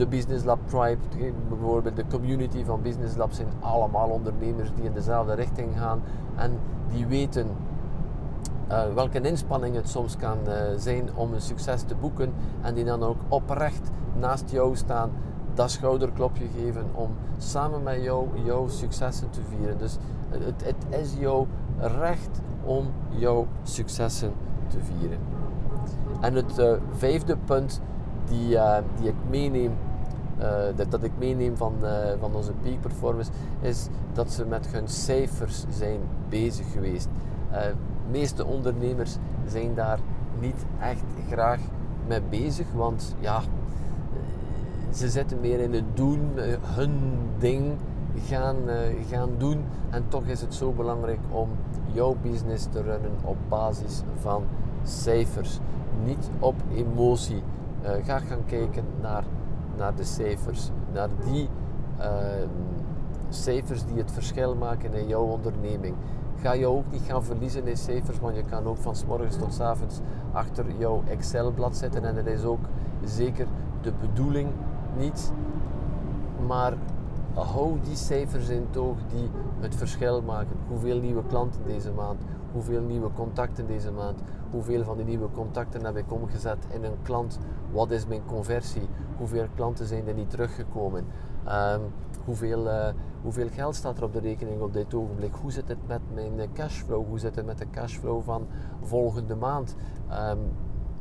de 0.00 0.06
Business 0.06 0.44
Lab 0.44 0.58
Tribe, 0.68 1.32
bijvoorbeeld 1.48 1.96
de 1.96 2.04
community 2.10 2.64
van 2.64 2.82
Business 2.82 3.16
Lab, 3.16 3.32
zijn 3.32 3.48
allemaal 3.60 4.08
ondernemers 4.08 4.70
die 4.74 4.84
in 4.84 4.92
dezelfde 4.92 5.34
richting 5.34 5.78
gaan 5.78 6.02
en 6.36 6.58
die 6.92 7.06
weten 7.06 7.46
uh, 8.70 8.94
welke 8.94 9.20
inspanning 9.20 9.74
het 9.74 9.88
soms 9.88 10.16
kan 10.16 10.38
uh, 10.46 10.54
zijn 10.76 11.08
om 11.14 11.32
een 11.32 11.40
succes 11.40 11.82
te 11.82 11.94
boeken 11.94 12.32
en 12.60 12.74
die 12.74 12.84
dan 12.84 13.02
ook 13.02 13.16
oprecht 13.28 13.90
naast 14.18 14.50
jou 14.50 14.76
staan, 14.76 15.10
dat 15.54 15.70
schouderklopje 15.70 16.46
geven 16.56 16.84
om 16.94 17.10
samen 17.38 17.82
met 17.82 18.02
jou 18.02 18.28
jouw 18.44 18.68
successen 18.68 19.30
te 19.30 19.40
vieren. 19.48 19.78
Dus 19.78 19.96
het, 20.28 20.64
het 20.64 21.00
is 21.00 21.14
jouw 21.18 21.46
recht 21.78 22.40
om 22.64 22.86
jouw 23.08 23.46
successen 23.62 24.32
te 24.66 24.78
vieren. 24.80 25.18
En 26.20 26.34
het 26.34 26.58
uh, 26.58 26.72
vijfde 26.90 27.36
punt 27.36 27.80
die, 28.24 28.58
die 28.96 29.08
ik 29.08 29.14
meeneem 29.30 29.72
dat, 30.76 30.90
dat, 30.90 31.02
ik 31.02 31.12
meeneem 31.18 31.56
van, 31.56 31.74
uh, 31.82 31.90
van 32.20 32.34
onze 32.34 32.52
peak 32.52 32.80
performance 32.80 33.30
is 33.60 33.88
dat 34.12 34.30
ze 34.32 34.44
met 34.44 34.66
hun 34.66 34.88
cijfers 34.88 35.64
zijn 35.70 36.00
bezig 36.28 36.72
geweest. 36.72 37.08
Uh, 37.52 37.58
meeste 38.10 38.44
ondernemers 38.44 39.16
zijn 39.46 39.74
daar 39.74 39.98
niet 40.40 40.64
echt 40.80 41.04
graag 41.30 41.60
mee 42.06 42.22
bezig, 42.30 42.66
want 42.74 43.14
ja, 43.18 43.40
ze 44.94 45.08
zitten 45.08 45.40
meer 45.40 45.60
in 45.60 45.72
het 45.72 45.96
doen, 45.96 46.20
eh, 46.36 46.44
hun 46.62 47.18
ding 47.38 47.72
gaan, 48.26 48.68
eh, 48.68 48.78
gaan 49.10 49.30
doen. 49.38 49.64
En 49.90 50.04
toch 50.08 50.24
is 50.24 50.40
het 50.40 50.54
zo 50.54 50.72
belangrijk 50.72 51.20
om 51.30 51.48
jouw 51.92 52.16
business 52.22 52.66
te 52.70 52.82
runnen 52.82 53.12
op 53.24 53.36
basis 53.48 54.02
van 54.20 54.44
cijfers, 54.82 55.58
niet 56.04 56.30
op 56.38 56.54
emotie. 56.74 57.42
Uh, 57.82 57.90
ga 58.04 58.18
gaan 58.18 58.44
kijken 58.46 58.84
naar, 59.00 59.24
naar 59.80 59.94
de 59.94 60.04
cijfers, 60.04 60.70
naar 60.92 61.08
die 61.24 61.48
cijfers 63.28 63.84
die 63.84 63.96
het 63.96 64.12
verschil 64.12 64.54
maken 64.54 64.94
in 64.94 65.06
jouw 65.06 65.22
onderneming 65.22 65.94
ga 66.40 66.52
je 66.52 66.66
ook 66.66 66.84
niet 66.90 67.02
gaan 67.02 67.24
verliezen 67.24 67.66
in 67.66 67.76
cijfers, 67.76 68.18
want 68.18 68.36
je 68.36 68.42
kan 68.42 68.64
ook 68.64 68.76
van 68.76 68.96
s 68.96 69.04
morgens 69.04 69.36
tot 69.36 69.54
s 69.54 69.60
avonds 69.60 70.00
achter 70.32 70.64
jouw 70.78 71.02
Excel-blad 71.08 71.76
zitten 71.76 72.04
en 72.04 72.14
dat 72.14 72.26
is 72.26 72.44
ook 72.44 72.64
zeker 73.04 73.46
de 73.82 73.92
bedoeling 74.00 74.48
niet. 74.98 75.32
Maar 76.46 76.72
hou 77.34 77.78
die 77.82 77.96
cijfers 77.96 78.48
in 78.48 78.66
toog 78.70 78.96
die 79.14 79.30
het 79.60 79.74
verschil 79.74 80.22
maken. 80.22 80.56
Hoeveel 80.68 81.00
nieuwe 81.00 81.22
klanten 81.28 81.60
deze 81.66 81.92
maand, 81.92 82.22
hoeveel 82.52 82.82
nieuwe 82.82 83.10
contacten 83.14 83.66
deze 83.66 83.90
maand, 83.90 84.20
hoeveel 84.50 84.84
van 84.84 84.96
die 84.96 85.06
nieuwe 85.06 85.28
contacten 85.32 85.84
heb 85.84 85.96
ik 85.96 86.12
omgezet 86.12 86.66
in 86.68 86.84
een 86.84 87.02
klant, 87.02 87.38
wat 87.72 87.90
is 87.90 88.06
mijn 88.06 88.24
conversie, 88.26 88.88
hoeveel 89.16 89.46
klanten 89.54 89.86
zijn 89.86 90.08
er 90.08 90.14
niet 90.14 90.30
teruggekomen. 90.30 91.06
Um, 91.48 91.80
hoeveel, 92.24 92.66
uh, 92.66 92.88
hoeveel 93.22 93.48
geld 93.48 93.74
staat 93.74 93.98
er 93.98 94.04
op 94.04 94.12
de 94.12 94.20
rekening 94.20 94.60
op 94.60 94.72
dit 94.72 94.94
ogenblik? 94.94 95.34
Hoe 95.34 95.52
zit 95.52 95.68
het 95.68 95.86
met 95.86 96.00
mijn 96.14 96.52
cashflow? 96.52 97.06
Hoe 97.06 97.18
zit 97.18 97.36
het 97.36 97.46
met 97.46 97.58
de 97.58 97.70
cashflow 97.70 98.22
van 98.22 98.46
volgende 98.82 99.34
maand? 99.34 99.76
Um, 100.12 100.38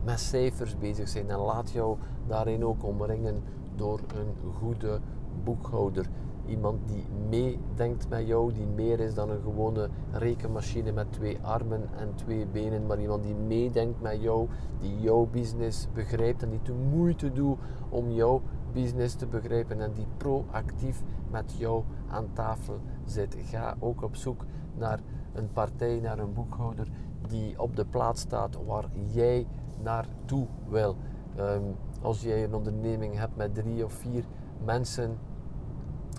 met 0.04 0.20
cijfers 0.20 0.78
bezig 0.78 1.08
zijn 1.08 1.30
en 1.30 1.38
laat 1.38 1.72
jou 1.72 1.98
daarin 2.28 2.66
ook 2.66 2.84
omringen 2.84 3.44
door 3.76 4.00
een 4.16 4.52
goede 4.60 5.00
boekhouder. 5.44 6.06
Iemand 6.50 6.88
die 6.88 7.04
meedenkt 7.30 8.10
met 8.10 8.28
jou, 8.28 8.54
die 8.54 8.66
meer 8.66 9.00
is 9.00 9.14
dan 9.14 9.30
een 9.30 9.42
gewone 9.42 9.90
rekenmachine 10.12 10.92
met 10.92 11.14
twee 11.14 11.38
armen 11.42 11.90
en 11.98 12.16
twee 12.16 12.46
benen, 12.46 12.86
maar 12.86 13.02
iemand 13.02 13.24
die 13.24 13.36
meedenkt 13.36 14.02
met 14.02 14.22
jou, 14.22 14.48
die 14.80 15.00
jouw 15.00 15.28
business 15.32 15.88
begrijpt 15.94 16.44
en 16.44 16.50
die 16.50 16.62
de 16.64 16.74
moeite 16.74 17.32
doet 17.32 17.58
om 17.90 18.12
jouw 18.12 18.42
business 18.74 19.16
te 19.16 19.28
begrijpen 19.28 19.82
en 19.82 19.94
die 19.94 20.08
proactief 20.18 21.04
met 21.32 21.54
jou 21.58 21.84
aan 22.08 22.34
tafel 22.34 22.80
zit. 23.06 23.36
Ga 23.40 23.76
ook 23.80 24.02
op 24.02 24.16
zoek 24.16 24.46
naar 24.78 25.00
een 25.34 25.52
partij, 25.54 26.00
naar 26.00 26.20
een 26.20 26.34
boekhouder 26.34 26.88
die 27.28 27.60
op 27.60 27.76
de 27.76 27.86
plaats 27.86 28.22
staat 28.22 28.58
waar 28.66 28.86
jij 29.12 29.48
naartoe 29.84 30.48
wil. 30.68 30.96
Ehm, 31.36 31.64
als 32.02 32.22
jij 32.22 32.44
een 32.44 32.54
onderneming 32.54 33.18
hebt 33.18 33.36
met 33.36 33.56
drie 33.56 33.86
of 33.86 33.94
vier 33.94 34.24
mensen 34.66 35.18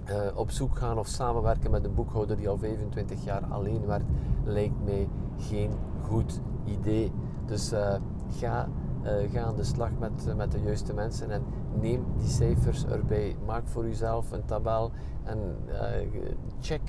uh, 0.08 0.16
op 0.34 0.50
zoek 0.50 0.76
gaan 0.76 0.98
of 0.98 1.06
samenwerken 1.06 1.70
met 1.70 1.84
een 1.84 1.94
boekhouder 1.94 2.36
die 2.36 2.48
al 2.48 2.58
25 2.58 3.24
jaar 3.24 3.44
alleen 3.44 3.86
werkt, 3.86 4.10
lijkt 4.44 4.84
mij 4.84 5.08
geen 5.38 5.70
goed 6.02 6.40
idee. 6.64 7.12
Dus 7.46 7.72
uh, 7.72 7.94
ga, 8.28 8.68
uh, 9.02 9.30
ga 9.32 9.42
aan 9.42 9.56
de 9.56 9.64
slag 9.64 9.90
met, 9.98 10.36
met 10.36 10.52
de 10.52 10.60
juiste 10.60 10.94
mensen 10.94 11.30
en 11.30 11.42
neem 11.80 12.04
die 12.18 12.28
cijfers 12.28 12.86
erbij. 12.86 13.36
Maak 13.46 13.68
voor 13.68 13.84
jezelf 13.84 14.32
een 14.32 14.44
tabel 14.44 14.90
en 15.24 15.38
check 16.60 16.80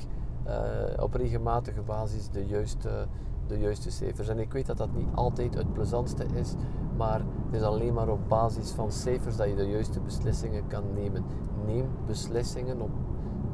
op 1.00 1.14
regelmatige 1.14 1.82
basis 1.82 2.30
de 2.30 2.46
juiste, 2.46 3.08
de 3.48 3.60
juiste 3.60 3.92
cijfers. 3.92 4.28
En 4.28 4.40
ik 4.40 4.52
weet 4.52 4.66
dat 4.66 4.78
dat 4.78 4.94
niet 4.94 5.08
altijd 5.16 5.54
het 5.54 5.74
plezantste 5.74 6.26
is, 6.34 6.54
maar 7.02 7.22
het 7.46 7.62
is 7.62 7.62
alleen 7.62 7.94
maar 7.94 8.10
op 8.10 8.20
basis 8.28 8.72
van 8.72 8.92
cijfers 8.92 9.36
dat 9.36 9.48
je 9.48 9.56
de 9.56 9.70
juiste 9.70 10.00
beslissingen 10.00 10.68
kan 10.68 10.84
nemen. 10.94 11.24
Neem 11.66 11.86
beslissingen 12.06 12.82
op, 12.82 12.92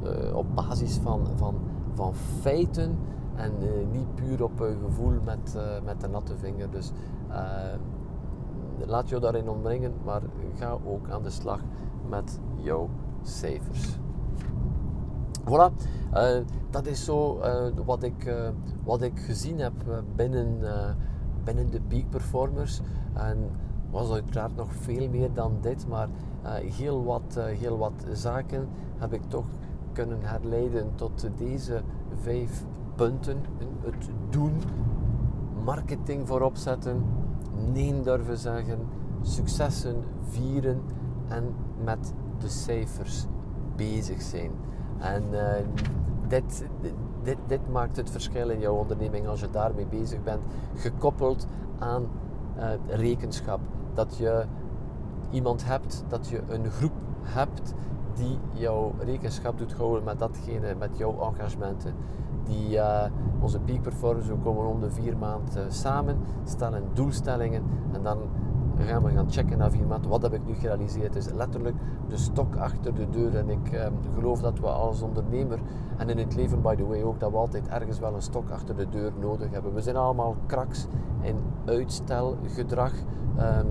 uh, 0.04 0.36
op 0.36 0.46
basis 0.54 0.96
van, 0.96 1.26
van, 1.36 1.54
van 1.94 2.14
feiten 2.14 2.98
en 3.34 3.52
uh, 3.62 3.68
niet 3.92 4.14
puur 4.14 4.42
op 4.44 4.60
gevoel 4.82 5.20
met, 5.24 5.54
uh, 5.56 5.62
met 5.84 6.00
de 6.00 6.08
natte 6.08 6.36
vinger. 6.36 6.70
Dus 6.70 6.92
laat 8.86 9.08
je 9.08 9.18
daarin 9.18 9.48
omringen, 9.48 9.92
maar 10.04 10.22
ga 10.54 10.78
ook 10.84 11.10
aan 11.10 11.22
de 11.22 11.30
slag 11.30 11.60
met 12.08 12.40
jouw 12.56 12.88
cijfers. 13.22 13.98
Voilà, 15.44 15.72
dat 16.70 16.86
is 16.86 17.04
zo 17.04 17.40
wat, 17.84 18.02
ik, 18.02 18.34
wat 18.84 19.02
ik 19.02 19.18
gezien 19.18 19.58
heb 19.58 19.72
binnen, 20.16 20.58
binnen 21.48 21.70
de 21.70 21.80
peak 21.88 22.10
performers. 22.10 22.80
En 23.14 23.50
was 23.90 24.10
uiteraard 24.10 24.56
nog 24.56 24.74
veel 24.74 25.08
meer 25.08 25.32
dan 25.32 25.56
dit, 25.60 25.88
maar 25.88 26.08
heel, 26.76 27.04
wat, 27.04 27.38
heel 27.40 27.78
wat 27.78 28.06
zaken 28.12 28.68
heb 28.98 29.12
ik 29.12 29.22
toch 29.28 29.46
kunnen 29.92 30.18
herleiden 30.22 30.90
tot 30.94 31.28
deze 31.36 31.82
vijf 32.20 32.64
punten. 32.94 33.36
Het 33.80 34.10
doen, 34.30 34.52
marketing 35.64 36.26
voorop 36.26 36.56
zetten, 36.56 37.04
nee 37.72 38.00
durven 38.00 38.38
zeggen, 38.38 38.78
successen 39.22 39.96
vieren 40.20 40.80
en 41.28 41.54
met 41.84 42.12
de 42.38 42.48
cijfers 42.48 43.26
bezig 43.76 44.22
zijn. 44.22 44.50
En 44.98 45.22
uh, 45.32 45.40
dit, 46.28 46.64
dit, 47.22 47.36
dit, 47.46 47.60
maakt 47.70 47.96
het 47.96 48.10
verschil 48.10 48.48
in 48.48 48.60
jouw 48.60 48.74
onderneming 48.74 49.26
als 49.26 49.40
je 49.40 49.50
daarmee 49.50 49.86
bezig 49.86 50.22
bent, 50.22 50.42
gekoppeld 50.74 51.46
aan 51.78 52.06
uh, 52.58 52.64
rekenschap. 52.86 53.60
Dat 53.94 54.16
je 54.16 54.44
iemand 55.30 55.64
hebt, 55.64 56.04
dat 56.08 56.28
je 56.28 56.42
een 56.48 56.70
groep 56.70 56.92
hebt 57.22 57.74
die 58.14 58.38
jouw 58.52 58.92
rekenschap 58.98 59.58
doet 59.58 59.72
houden 59.72 60.04
met 60.04 60.18
datgene, 60.18 60.74
met 60.74 60.98
jouw 60.98 61.20
engagementen. 61.20 61.94
Die, 62.44 62.76
uh, 62.76 63.04
onze 63.40 63.60
peak 63.60 63.82
performers, 63.82 64.26
we 64.26 64.36
komen 64.36 64.66
om 64.66 64.80
de 64.80 64.90
vier 64.90 65.16
maanden 65.16 65.72
samen, 65.72 66.18
stellen 66.44 66.82
doelstellingen 66.92 67.62
en 67.92 68.02
dan 68.02 68.18
dan 68.78 68.86
gaan 68.86 69.02
we 69.02 69.10
gaan 69.10 69.30
checken 69.30 69.58
na 69.58 69.70
vier 69.70 69.86
maanden, 69.86 70.10
wat 70.10 70.22
heb 70.22 70.32
ik 70.32 70.46
nu 70.46 70.54
gerealiseerd? 70.54 71.14
Het 71.14 71.26
is 71.26 71.32
letterlijk 71.32 71.76
de 72.08 72.16
stok 72.16 72.56
achter 72.56 72.94
de 72.94 73.08
deur. 73.10 73.36
En 73.36 73.48
ik 73.48 73.72
eh, 73.72 73.86
geloof 74.14 74.40
dat 74.40 74.58
we 74.58 74.66
als 74.66 75.02
ondernemer, 75.02 75.58
en 75.96 76.08
in 76.08 76.18
het 76.18 76.34
leven 76.34 76.62
by 76.62 76.74
the 76.74 76.86
way 76.86 77.02
ook, 77.02 77.20
dat 77.20 77.30
we 77.30 77.36
altijd 77.36 77.68
ergens 77.68 77.98
wel 77.98 78.14
een 78.14 78.22
stok 78.22 78.50
achter 78.50 78.76
de 78.76 78.88
deur 78.88 79.12
nodig 79.20 79.50
hebben. 79.50 79.74
We 79.74 79.80
zijn 79.80 79.96
allemaal 79.96 80.36
kraks 80.46 80.86
in 81.20 81.36
uitstelgedrag. 81.64 82.92
Um, 83.38 83.66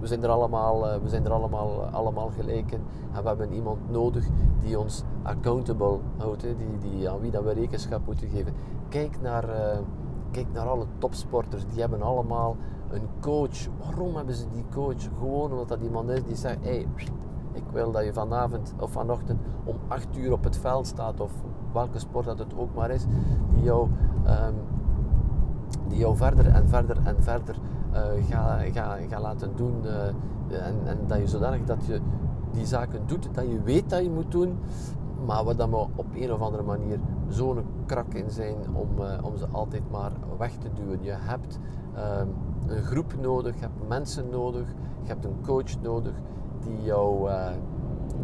we 0.00 0.06
zijn 0.06 0.22
er 0.22 0.28
allemaal, 0.28 0.86
uh, 0.86 1.02
we 1.02 1.08
zijn 1.08 1.24
er 1.24 1.32
allemaal, 1.32 1.82
allemaal 1.82 2.30
gelijk 2.36 2.72
in. 2.72 2.80
En 3.12 3.22
we 3.22 3.28
hebben 3.28 3.52
iemand 3.52 3.90
nodig 3.90 4.26
die 4.60 4.78
ons 4.78 5.02
accountable 5.22 5.98
houdt, 6.16 6.40
die, 6.40 6.78
die, 6.80 7.10
aan 7.10 7.20
wie 7.20 7.30
dat 7.30 7.44
we 7.44 7.52
rekenschap 7.52 8.06
moeten 8.06 8.28
geven. 8.28 8.52
Kijk 8.88 9.20
naar, 9.20 9.44
uh, 9.48 9.78
kijk 10.34 10.52
naar 10.52 10.68
alle 10.68 10.86
topsporters, 10.98 11.64
die 11.66 11.80
hebben 11.80 12.02
allemaal 12.02 12.56
een 12.90 13.08
coach. 13.20 13.68
Waarom 13.78 14.16
hebben 14.16 14.34
ze 14.34 14.44
die 14.52 14.64
coach? 14.72 15.02
Gewoon 15.18 15.50
omdat 15.50 15.68
dat 15.68 15.80
iemand 15.80 16.10
is 16.10 16.24
die 16.24 16.36
zegt: 16.36 16.58
hey, 16.60 16.86
ik 17.52 17.64
wil 17.72 17.90
dat 17.90 18.04
je 18.04 18.12
vanavond 18.12 18.74
of 18.80 18.90
vanochtend 18.90 19.40
om 19.64 19.76
8 19.88 20.16
uur 20.16 20.32
op 20.32 20.44
het 20.44 20.56
veld 20.56 20.86
staat, 20.86 21.20
of 21.20 21.32
welke 21.72 21.98
sport 21.98 22.24
dat 22.24 22.38
het 22.38 22.56
ook 22.56 22.74
maar 22.74 22.90
is, 22.90 23.04
die 23.54 23.62
jou, 23.62 23.88
um, 24.26 24.54
die 25.88 25.98
jou 25.98 26.16
verder 26.16 26.46
en 26.46 26.68
verder 26.68 26.96
en 27.04 27.22
verder 27.22 27.56
uh, 27.92 28.00
gaat 28.28 28.60
ga, 28.72 28.96
ga 29.08 29.20
laten 29.20 29.50
doen. 29.56 29.74
Uh, 29.84 30.06
en, 30.66 30.76
en, 30.84 30.98
dat 31.06 31.18
je 31.18 31.26
zodanig 31.26 31.64
dat 31.64 31.84
je 31.86 32.00
die 32.52 32.66
zaken 32.66 33.00
doet, 33.06 33.28
dat 33.32 33.46
je 33.46 33.62
weet 33.62 33.90
dat 33.90 34.02
je 34.02 34.10
moet 34.10 34.30
doen, 34.30 34.58
maar 35.26 35.44
waar 35.44 35.56
dan 35.56 35.74
op 35.74 36.06
een 36.14 36.32
of 36.32 36.40
andere 36.40 36.62
manier 36.62 36.98
zo'n 37.28 37.64
krak 37.86 38.14
in 38.14 38.30
zijn 38.30 38.56
om, 38.74 38.88
uh, 38.98 39.24
om 39.24 39.36
ze 39.36 39.46
altijd 39.52 39.90
maar 39.90 40.12
weg 40.38 40.56
te 40.56 40.72
duwen. 40.72 41.02
Je 41.02 41.14
hebt 41.16 41.58
um, 42.20 42.34
een 42.66 42.82
groep 42.82 43.14
nodig, 43.20 43.54
je 43.54 43.60
hebt 43.60 43.88
mensen 43.88 44.30
nodig, 44.30 44.68
je 45.02 45.08
hebt 45.08 45.24
een 45.24 45.40
coach 45.42 45.80
nodig 45.82 46.14
die 46.60 46.82
jou, 46.82 47.30
uh, 47.30 47.48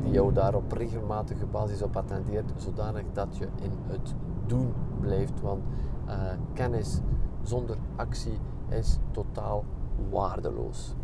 die 0.03 0.13
jou 0.13 0.33
daar 0.33 0.55
op 0.55 0.73
regelmatige 0.73 1.47
basis 1.47 1.83
op 1.83 1.97
attendeert, 1.97 2.53
zodanig 2.57 3.05
dat 3.13 3.37
je 3.37 3.49
in 3.63 3.73
het 3.87 4.15
doen 4.47 4.73
blijft. 5.01 5.41
Want 5.41 5.63
uh, 6.09 6.15
kennis 6.53 7.01
zonder 7.43 7.77
actie 7.97 8.39
is 8.69 8.99
totaal 9.11 9.65
waardeloos. 10.11 10.95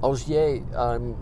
Als 0.00 0.24
jij 0.24 0.64
um, 0.72 1.14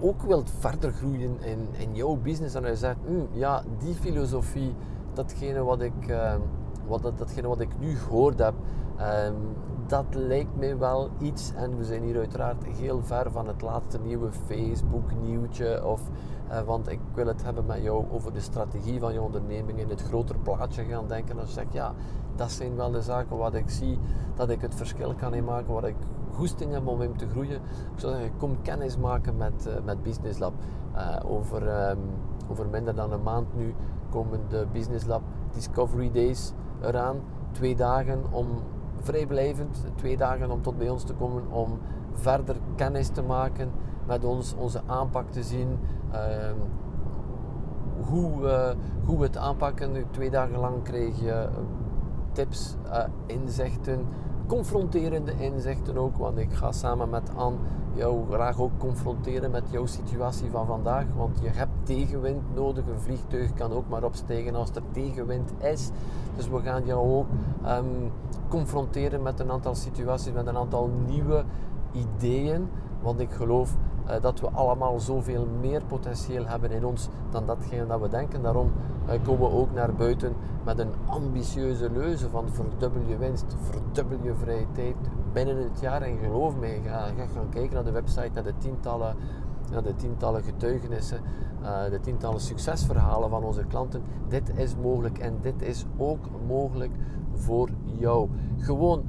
ook 0.00 0.22
wilt 0.22 0.50
verder 0.58 0.92
groeien 0.92 1.42
in, 1.42 1.68
in 1.72 1.94
jouw 1.94 2.16
business 2.16 2.54
en 2.54 2.66
je 2.66 2.76
zegt, 2.76 2.96
mm, 3.08 3.28
ja, 3.32 3.62
die 3.78 3.94
filosofie, 3.94 4.74
datgene 5.12 5.62
wat 5.62 5.80
ik, 5.80 6.08
uh, 6.08 6.34
wat, 6.86 7.02
dat, 7.02 7.18
datgene 7.18 7.48
wat 7.48 7.60
ik 7.60 7.78
nu 7.78 7.96
gehoord 7.96 8.38
heb, 8.38 8.54
Um, 9.00 9.56
dat 9.86 10.04
lijkt 10.10 10.56
mij 10.56 10.78
wel 10.78 11.10
iets, 11.18 11.52
en 11.54 11.76
we 11.76 11.84
zijn 11.84 12.02
hier 12.02 12.18
uiteraard 12.18 12.64
heel 12.64 13.02
ver 13.02 13.30
van 13.30 13.46
het 13.46 13.62
laatste 13.62 13.98
nieuwe 13.98 14.32
Facebook 14.46 15.10
nieuwtje, 15.22 15.86
of, 15.86 16.00
uh, 16.50 16.60
want 16.60 16.88
ik 16.88 17.00
wil 17.14 17.26
het 17.26 17.44
hebben 17.44 17.66
met 17.66 17.82
jou 17.82 18.04
over 18.10 18.32
de 18.32 18.40
strategie 18.40 19.00
van 19.00 19.12
je 19.12 19.20
onderneming 19.20 19.78
in 19.78 19.88
het 19.88 20.02
groter 20.02 20.38
plaatje 20.38 20.84
gaan 20.84 21.08
denken. 21.08 21.38
Als 21.38 21.48
je 21.48 21.54
zegt, 21.54 21.72
ja, 21.72 21.94
dat 22.36 22.50
zijn 22.50 22.76
wel 22.76 22.90
de 22.90 23.02
zaken 23.02 23.36
waar 23.36 23.54
ik 23.54 23.70
zie 23.70 23.98
dat 24.34 24.50
ik 24.50 24.60
het 24.60 24.74
verschil 24.74 25.14
kan 25.14 25.34
in 25.34 25.44
maken, 25.44 25.72
waar 25.72 25.88
ik 25.88 25.96
goesting 26.32 26.72
heb 26.72 26.86
om 26.86 27.02
in 27.02 27.16
te 27.16 27.28
groeien. 27.28 27.60
Ik 27.94 28.00
zou 28.00 28.12
zeggen, 28.12 28.36
kom 28.36 28.62
kennis 28.62 28.96
maken 28.96 29.36
met, 29.36 29.66
uh, 29.68 29.74
met 29.84 30.02
Business 30.02 30.38
Lab. 30.38 30.52
Uh, 30.94 31.16
over, 31.26 31.90
um, 31.90 31.98
over 32.48 32.68
minder 32.68 32.94
dan 32.94 33.12
een 33.12 33.22
maand 33.22 33.56
nu 33.56 33.74
komen 34.10 34.40
de 34.48 34.66
Business 34.72 35.06
Lab 35.06 35.22
Discovery 35.52 36.10
Days 36.10 36.52
eraan. 36.82 37.16
Twee 37.52 37.76
dagen 37.76 38.22
om 38.30 38.46
vrijblijvend, 39.00 39.84
twee 39.94 40.16
dagen 40.16 40.50
om 40.50 40.62
tot 40.62 40.78
bij 40.78 40.88
ons 40.88 41.04
te 41.04 41.14
komen 41.14 41.50
om 41.50 41.78
verder 42.12 42.56
kennis 42.76 43.08
te 43.08 43.22
maken 43.22 43.70
met 44.06 44.24
ons, 44.24 44.54
onze 44.54 44.80
aanpak 44.86 45.30
te 45.30 45.42
zien. 45.42 45.78
Uh, 46.12 46.18
hoe, 48.08 48.42
uh, 48.42 48.70
hoe 49.04 49.18
we 49.18 49.24
het 49.24 49.36
aanpakken. 49.36 50.04
Twee 50.10 50.30
dagen 50.30 50.58
lang 50.58 50.82
krijg 50.82 51.20
je 51.20 51.48
tips, 52.32 52.76
uh, 52.86 53.04
inzichten, 53.26 54.06
confronterende 54.50 55.32
inzichten 55.38 55.96
ook. 55.96 56.16
Want 56.16 56.38
ik 56.38 56.52
ga 56.52 56.72
samen 56.72 57.10
met 57.10 57.30
Anne 57.36 57.58
jou 57.94 58.24
graag 58.30 58.60
ook 58.60 58.78
confronteren 58.78 59.50
met 59.50 59.62
jouw 59.70 59.86
situatie 59.86 60.50
van 60.50 60.66
vandaag. 60.66 61.04
Want 61.16 61.38
je 61.42 61.48
hebt 61.48 61.70
tegenwind 61.82 62.54
nodig. 62.54 62.86
Een 62.86 63.00
vliegtuig 63.00 63.54
kan 63.54 63.72
ook 63.72 63.88
maar 63.88 64.04
opstijgen 64.04 64.54
als 64.54 64.70
er 64.70 64.82
tegenwind 64.92 65.52
is. 65.62 65.90
Dus 66.36 66.48
we 66.48 66.60
gaan 66.60 66.84
jou 66.84 67.16
ook 67.16 67.26
um, 67.66 68.10
confronteren 68.48 69.22
met 69.22 69.40
een 69.40 69.50
aantal 69.50 69.74
situaties, 69.74 70.32
met 70.32 70.46
een 70.46 70.56
aantal 70.56 70.90
nieuwe 71.06 71.44
ideeën. 71.92 72.68
Want 73.02 73.20
ik 73.20 73.30
geloof 73.30 73.76
dat 74.20 74.40
we 74.40 74.50
allemaal 74.50 75.00
zoveel 75.00 75.46
meer 75.60 75.82
potentieel 75.84 76.46
hebben 76.46 76.70
in 76.70 76.84
ons 76.84 77.08
dan 77.30 77.46
datgene 77.46 77.86
dat 77.86 78.00
we 78.00 78.08
denken. 78.08 78.42
Daarom 78.42 78.70
uh, 79.06 79.12
komen 79.24 79.50
we 79.50 79.56
ook 79.56 79.72
naar 79.72 79.94
buiten 79.94 80.32
met 80.64 80.78
een 80.78 80.92
ambitieuze 81.06 81.90
leuze 81.90 82.28
van 82.28 82.48
verdubbel 82.48 83.02
je 83.06 83.16
winst, 83.16 83.56
verdubbel 83.60 84.18
je 84.22 84.34
vrije 84.34 84.66
tijd 84.72 84.96
binnen 85.32 85.56
het 85.56 85.80
jaar. 85.80 86.02
En 86.02 86.18
geloof 86.18 86.56
mij, 86.56 86.80
ga, 86.84 86.98
ga 86.98 87.26
gaan 87.34 87.48
kijken 87.50 87.74
naar 87.74 87.84
de 87.84 87.90
website, 87.90 88.30
naar 88.34 88.44
de 88.44 88.58
tientallen 88.58 89.16
ja, 89.70 89.80
de 89.80 89.96
tientallen 89.96 90.42
getuigenissen, 90.42 91.20
uh, 91.62 91.84
de 91.90 92.00
tientallen 92.00 92.40
succesverhalen 92.40 93.30
van 93.30 93.44
onze 93.44 93.64
klanten. 93.64 94.02
Dit 94.28 94.52
is 94.56 94.76
mogelijk 94.76 95.18
en 95.18 95.38
dit 95.40 95.62
is 95.62 95.84
ook 95.96 96.24
mogelijk 96.46 96.92
voor 97.34 97.68
jou. 97.82 98.28
Gewoon 98.58 99.02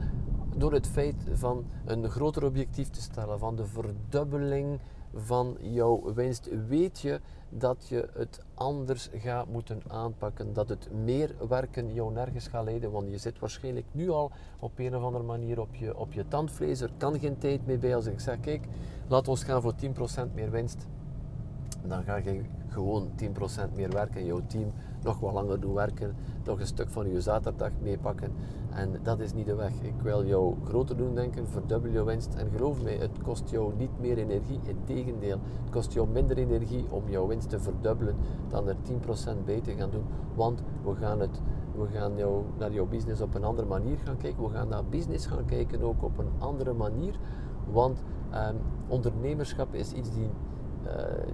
door 0.56 0.74
het 0.74 0.88
feit 0.88 1.16
van 1.34 1.66
een 1.86 2.10
groter 2.10 2.46
objectief 2.46 2.90
te 2.90 3.02
stellen, 3.02 3.40
van 3.40 3.56
de 3.56 3.66
verdubbeling 3.66 4.80
van 5.16 5.58
jouw 5.60 6.14
winst, 6.14 6.50
weet 6.68 7.00
je 7.00 7.20
dat 7.50 7.88
je 7.88 8.10
het 8.14 8.40
anders 8.54 9.10
gaat 9.14 9.48
moeten 9.48 9.82
aanpakken. 9.88 10.54
Dat 10.54 10.70
het 10.70 10.92
meer 11.04 11.36
werken 11.50 11.94
jou 11.94 12.14
nergens 12.14 12.48
gaat 12.48 12.64
leiden, 12.64 12.92
want 12.92 13.10
je 13.10 13.18
zit 13.18 13.40
waarschijnlijk 13.40 13.86
nu 13.92 14.10
al 14.10 14.32
op 14.60 14.80
een 14.80 14.96
of 14.96 15.04
andere 15.04 15.24
manier 15.24 15.60
op 15.60 15.76
je, 15.76 15.98
op 15.98 16.14
je 16.14 16.28
tandvlees. 16.28 16.82
Er 16.82 16.92
kan 16.98 17.20
geen 17.20 17.38
tijd 17.38 17.66
meer 17.66 17.80
bij 17.80 17.96
als 17.96 18.06
ik 18.06 18.20
zeg, 18.20 18.40
kijk, 18.40 18.66
laat 19.08 19.28
ons 19.28 19.44
gaan 19.44 19.62
voor 19.62 19.74
10% 20.30 20.34
meer 20.34 20.52
winst. 20.52 20.88
Dan 21.86 22.04
ga 22.04 22.16
je 22.16 22.42
gewoon 22.68 23.10
10% 23.72 23.76
meer 23.76 23.90
werken, 23.90 24.26
jouw 24.26 24.42
team 24.48 24.74
nog 25.04 25.20
wat 25.20 25.34
langer 25.34 25.60
doen 25.60 25.74
werken, 25.74 26.16
nog 26.44 26.60
een 26.60 26.68
stuk 26.68 26.90
van 26.90 27.10
je 27.10 27.22
zaterdag 27.22 27.72
meepakken. 27.82 28.32
En 28.70 29.00
dat 29.04 29.20
is 29.20 29.34
niet 29.34 29.46
de 29.46 29.56
weg. 29.56 29.82
Ik 29.82 30.02
wil 30.02 30.26
jou 30.26 30.56
groter 30.64 30.98
doen 30.98 31.16
denken, 31.16 31.48
verdubbel 31.48 31.92
je 31.92 32.04
winst. 32.04 32.34
En 32.34 32.50
geloof 32.56 32.84
mij, 32.84 32.96
het 32.96 33.22
kost 33.24 33.50
jou 33.50 33.74
niet 33.78 34.00
meer 34.00 34.18
energie. 34.18 34.60
Integendeel, 34.64 35.40
het 35.64 35.72
kost 35.72 35.94
jou 35.94 36.08
minder 36.08 36.38
energie 36.38 36.86
om 36.90 37.10
jouw 37.10 37.28
winst 37.28 37.50
te 37.50 37.60
verdubbelen 37.60 38.16
dan 38.48 38.68
er 38.68 38.76
10% 38.76 39.44
bij 39.46 39.62
te 39.62 39.72
gaan 39.72 39.90
doen. 39.90 40.06
Want 40.36 40.64
we 40.84 40.96
gaan, 40.96 41.20
het, 41.20 41.42
we 41.76 41.88
gaan 41.88 42.18
jou, 42.18 42.44
naar 42.58 42.72
jouw 42.72 42.88
business 42.88 43.22
op 43.22 43.36
een 43.36 43.44
andere 43.44 43.68
manier 43.68 43.98
gaan 43.98 44.18
kijken. 44.18 44.44
We 44.44 44.50
gaan 44.50 44.68
naar 44.68 44.86
business 44.86 45.26
gaan 45.26 45.46
kijken 45.46 45.82
ook 45.82 46.04
op 46.04 46.18
een 46.18 46.32
andere 46.38 46.74
manier. 46.74 47.20
Want 47.72 48.04
ehm, 48.32 48.56
ondernemerschap 48.88 49.74
is 49.74 49.94
iets 49.94 50.12
die 50.12 50.30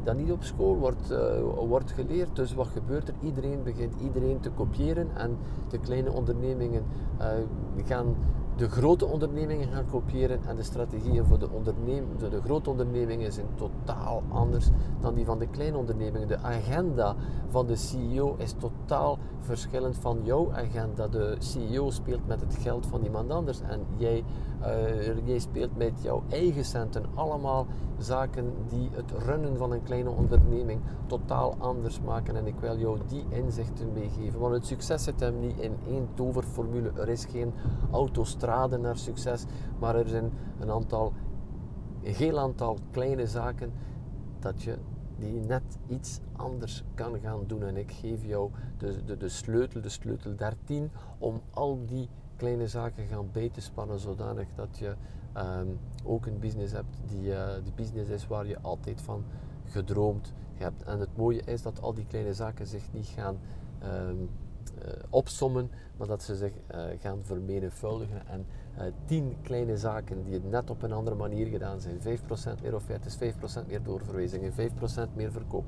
dat 0.03 0.15
niet 0.15 0.31
op 0.31 0.43
school 0.43 0.75
wordt, 0.75 1.11
uh, 1.11 1.39
wordt 1.67 1.91
geleerd. 1.91 2.35
Dus 2.35 2.53
wat 2.53 2.67
gebeurt 2.67 3.07
er? 3.07 3.13
Iedereen 3.21 3.63
begint 3.63 3.93
iedereen 4.01 4.39
te 4.39 4.49
kopiëren 4.49 5.07
en 5.15 5.37
de 5.69 5.79
kleine 5.79 6.11
ondernemingen 6.11 6.83
uh, 7.19 7.27
gaan 7.85 8.15
de 8.57 8.69
grote 8.69 9.05
ondernemingen 9.05 9.67
gaan 9.67 9.85
kopiëren 9.85 10.39
en 10.47 10.55
de 10.55 10.63
strategieën 10.63 11.25
voor 11.25 11.39
de, 11.39 11.47
de, 12.29 12.41
grote 12.41 12.69
ondernemingen 12.69 13.33
zijn 13.33 13.47
totaal 13.55 14.23
anders 14.29 14.69
dan 15.01 15.13
die 15.13 15.25
van 15.25 15.39
de 15.39 15.47
kleine 15.47 15.77
ondernemingen. 15.77 16.27
De 16.27 16.37
agenda 16.37 17.15
van 17.49 17.67
de 17.67 17.75
CEO 17.75 18.35
is 18.37 18.53
totaal 18.57 19.17
verschillend 19.39 19.97
van 19.97 20.19
jouw 20.23 20.53
agenda. 20.53 21.07
De 21.07 21.35
CEO 21.39 21.89
speelt 21.89 22.27
met 22.27 22.41
het 22.41 22.55
geld 22.55 22.85
van 22.85 23.03
iemand 23.03 23.31
anders 23.31 23.61
en 23.61 23.85
jij, 23.97 24.23
uh, 24.61 25.27
jij 25.27 25.39
speelt 25.39 25.77
met 25.77 25.93
jouw 26.01 26.23
eigen 26.29 26.65
centen. 26.65 27.05
Allemaal 27.13 27.67
zaken 27.97 28.53
die 28.69 28.89
het 28.91 29.11
runnen 29.25 29.57
van 29.57 29.71
een 29.71 29.83
kleine 29.83 30.09
onderneming 30.09 30.81
totaal 31.05 31.55
anders 31.57 32.01
maken. 32.01 32.35
En 32.35 32.47
ik 32.47 32.59
wil 32.59 32.77
jou 32.77 32.99
die 33.07 33.25
inzichten 33.29 33.93
meegeven. 33.93 34.39
Want 34.39 34.53
het 34.53 34.65
succes 34.65 35.03
zit 35.03 35.19
hem 35.19 35.39
niet 35.39 35.59
in 35.59 35.75
één 35.87 36.07
toverformule. 36.13 36.91
Er 36.95 37.09
is 37.09 37.25
geen 37.25 37.53
autostrade 38.47 38.77
naar 38.77 38.97
succes, 38.97 39.45
maar 39.79 39.95
er 39.95 40.07
zijn 40.07 40.31
een 40.59 40.71
aantal, 40.71 41.13
een 42.03 42.13
heel 42.13 42.39
aantal 42.39 42.77
kleine 42.91 43.27
zaken 43.27 43.71
dat 44.39 44.61
je 44.61 44.77
die 45.17 45.39
net 45.39 45.77
iets 45.87 46.19
anders 46.31 46.83
kan 46.93 47.19
gaan 47.19 47.43
doen. 47.47 47.63
En 47.63 47.77
ik 47.77 47.91
geef 47.91 48.25
jou 48.25 48.51
de, 48.77 49.03
de, 49.05 49.17
de 49.17 49.29
sleutel, 49.29 49.81
de 49.81 49.89
sleutel 49.89 50.35
13, 50.35 50.91
om 51.17 51.41
al 51.51 51.85
die 51.85 52.09
kleine 52.35 52.67
zaken 52.67 53.05
gaan 53.05 53.29
bij 53.31 53.49
te 53.49 53.61
spannen, 53.61 53.99
zodanig 53.99 54.47
dat 54.55 54.77
je 54.77 54.95
ehm, 55.33 55.67
ook 56.03 56.25
een 56.25 56.39
business 56.39 56.73
hebt 56.73 56.97
die 57.05 57.27
uh, 57.27 57.53
de 57.63 57.71
business 57.75 58.09
is 58.09 58.27
waar 58.27 58.47
je 58.47 58.59
altijd 58.61 59.01
van 59.01 59.23
gedroomd 59.65 60.33
hebt. 60.53 60.83
En 60.83 60.99
het 60.99 61.17
mooie 61.17 61.41
is 61.41 61.61
dat 61.61 61.81
al 61.81 61.93
die 61.93 62.05
kleine 62.05 62.33
zaken 62.33 62.67
zich 62.67 62.93
niet 62.93 63.05
gaan 63.05 63.37
um, 63.83 64.29
uh, 64.85 64.91
opsommen, 65.09 65.69
maar 65.97 66.07
dat 66.07 66.23
ze 66.23 66.35
zich 66.35 66.51
uh, 66.51 66.81
gaan 66.99 67.19
vermenigvuldigen. 67.21 68.27
En 68.27 68.45
uh, 68.77 68.83
tien 69.05 69.35
kleine 69.41 69.77
zaken 69.77 70.23
die 70.23 70.33
het 70.33 70.49
net 70.49 70.69
op 70.69 70.83
een 70.83 70.91
andere 70.91 71.15
manier 71.15 71.47
gedaan 71.47 71.81
zijn. 71.81 71.99
5% 71.99 72.61
meer 72.61 72.75
offerte, 72.75 73.33
5% 73.63 73.67
meer 73.67 73.83
doorverwijzingen, 73.83 74.51
5% 74.51 74.55
meer 75.15 75.31
verkoop. 75.31 75.65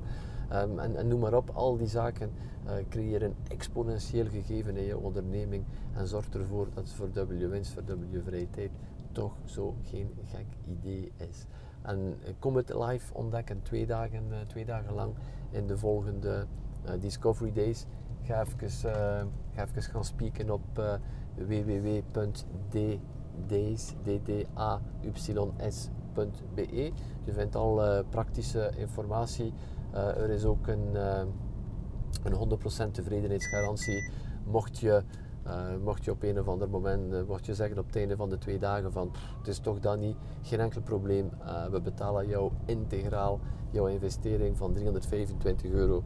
Um, 0.52 0.78
en, 0.78 1.08
noem 1.08 1.20
maar 1.20 1.34
op, 1.34 1.50
al 1.50 1.76
die 1.76 1.86
zaken 1.86 2.30
creëren 2.88 3.34
exponentieel 3.48 4.26
gegeven 4.26 4.76
in 4.76 4.84
je 4.84 4.98
onderneming 4.98 5.64
en 5.92 6.06
zorgt 6.06 6.34
ervoor 6.34 6.66
dat 6.74 6.84
het 6.84 6.92
verdubbel 6.92 7.36
je 7.36 7.48
winst, 7.48 7.72
verdubbel 7.72 8.08
je 8.10 8.22
vrije 8.22 8.50
tijd 8.50 8.70
toch 9.12 9.32
zo 9.44 9.74
geen 9.82 10.10
gek 10.26 10.46
idee 10.68 11.12
is. 11.16 11.46
En 11.82 12.16
kom 12.38 12.56
het 12.56 12.74
live 12.74 13.14
ontdekken, 13.14 13.62
twee 13.62 13.86
dagen, 13.86 14.22
twee 14.46 14.64
dagen 14.64 14.94
lang 14.94 15.14
in 15.50 15.66
de 15.66 15.78
volgende 15.78 16.46
Discovery 17.00 17.52
Days 17.52 17.86
ga 18.30 18.44
even, 18.44 18.90
uh, 18.90 19.22
ga 19.54 19.66
even 19.66 19.82
gaan 19.82 20.04
spieken 20.04 20.50
op 20.50 20.78
uh, 20.78 20.94
www.ddays.be. 21.34 22.52
Je 27.24 27.32
vindt 27.32 27.56
al 27.56 27.84
uh, 27.84 27.98
praktische 28.08 28.70
informatie. 28.76 29.52
er 29.92 30.30
is 30.30 30.44
ook 30.44 30.66
een, 30.66 30.94
een 32.22 32.58
100% 32.88 32.90
tevredenheidsgarantie. 32.90 34.10
Mocht 34.44 34.78
je, 34.78 35.02
mocht 35.84 36.04
je 36.04 36.10
op 36.10 36.22
een 36.22 36.40
of 36.40 36.48
ander 36.48 36.70
moment 36.70 37.26
mocht 37.28 37.46
je 37.46 37.54
zeggen 37.54 37.78
op 37.78 37.86
het 37.86 37.96
einde 37.96 38.16
van 38.16 38.28
de 38.28 38.38
twee 38.38 38.58
dagen 38.58 38.92
van 38.92 39.12
het 39.38 39.48
is 39.48 39.58
toch 39.58 39.80
dan 39.80 39.98
niet, 39.98 40.16
geen 40.42 40.60
enkel 40.60 40.80
probleem. 40.80 41.30
we 41.70 41.80
betalen 41.80 42.28
jou 42.28 42.52
integraal 42.64 43.40
jouw 43.70 43.86
investering 43.86 44.56
van 44.56 44.72
325 44.72 45.70
euro 45.70 46.02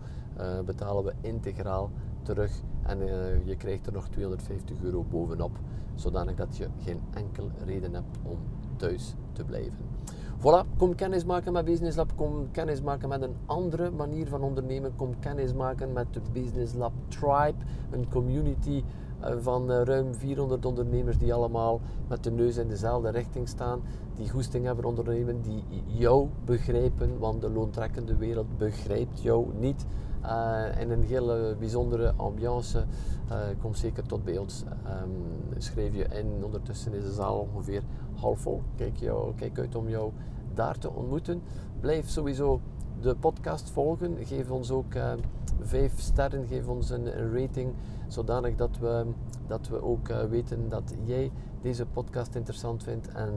betalen 0.64 1.04
we 1.04 1.12
integraal 1.20 1.90
terug 2.24 2.52
en 2.82 3.00
uh, 3.00 3.46
je 3.46 3.56
krijgt 3.56 3.86
er 3.86 3.92
nog 3.92 4.08
250 4.08 4.82
euro 4.82 5.04
bovenop, 5.10 5.58
zodanig 5.94 6.34
dat 6.34 6.56
je 6.56 6.68
geen 6.78 7.00
enkel 7.10 7.50
reden 7.64 7.94
hebt 7.94 8.18
om 8.22 8.38
thuis 8.76 9.14
te 9.32 9.44
blijven. 9.44 9.92
Voilà, 10.38 10.66
kom 10.76 10.94
kennis 10.94 11.24
maken 11.24 11.52
met 11.52 11.64
Business 11.64 11.96
Lab, 11.96 12.12
kom 12.16 12.50
kennis 12.50 12.80
maken 12.80 13.08
met 13.08 13.22
een 13.22 13.36
andere 13.46 13.90
manier 13.90 14.28
van 14.28 14.42
ondernemen, 14.42 14.96
kom 14.96 15.18
kennis 15.18 15.52
maken 15.52 15.92
met 15.92 16.06
de 16.12 16.20
Business 16.32 16.74
Lab 16.74 16.92
Tribe, 17.08 17.64
een 17.90 18.08
community 18.08 18.82
uh, 19.24 19.34
van 19.38 19.70
uh, 19.70 19.82
ruim 19.82 20.14
400 20.14 20.66
ondernemers 20.66 21.18
die 21.18 21.34
allemaal 21.34 21.80
met 22.08 22.24
de 22.24 22.30
neus 22.30 22.56
in 22.56 22.68
dezelfde 22.68 23.10
richting 23.10 23.48
staan, 23.48 23.80
die 24.14 24.30
goesting 24.30 24.64
hebben 24.64 24.84
ondernemen, 24.84 25.42
die 25.42 25.64
jou 25.86 26.28
begrijpen, 26.44 27.18
want 27.18 27.40
de 27.40 27.50
loontrekkende 27.50 28.16
wereld 28.16 28.58
begrijpt 28.58 29.22
jou 29.22 29.46
niet. 29.58 29.86
Uh, 30.24 30.80
in 30.80 30.90
een 30.90 31.02
hele 31.02 31.56
bijzondere 31.58 32.12
ambiance. 32.16 32.84
Uh, 33.30 33.38
kom 33.60 33.74
zeker 33.74 34.06
tot 34.06 34.24
bij 34.24 34.38
ons. 34.38 34.64
Um, 35.02 35.58
schrijf 35.58 35.94
je 35.94 36.04
in. 36.04 36.44
Ondertussen 36.44 36.92
is 36.94 37.04
de 37.04 37.12
zaal 37.12 37.48
ongeveer 37.52 37.82
half 38.14 38.40
vol. 38.40 38.62
Kijk, 38.76 38.96
jou, 38.96 39.34
kijk 39.34 39.58
uit 39.58 39.74
om 39.74 39.88
jou 39.88 40.12
daar 40.54 40.78
te 40.78 40.90
ontmoeten. 40.90 41.42
Blijf 41.80 42.08
sowieso 42.08 42.60
de 43.00 43.16
podcast 43.16 43.70
volgen. 43.70 44.16
Geef 44.20 44.50
ons 44.50 44.70
ook 44.70 44.94
uh, 44.94 45.12
vijf 45.60 46.00
sterren. 46.00 46.46
Geef 46.46 46.68
ons 46.68 46.90
een, 46.90 47.18
een, 47.18 47.40
rating. 47.40 47.72
Zodanig 48.08 48.54
dat 48.54 48.78
we, 48.78 49.06
dat 49.46 49.68
we 49.68 49.82
ook 49.82 50.08
weten 50.08 50.68
dat 50.68 50.94
jij 51.04 51.30
deze 51.60 51.86
podcast 51.86 52.34
interessant 52.34 52.82
vindt. 52.82 53.08
En 53.08 53.30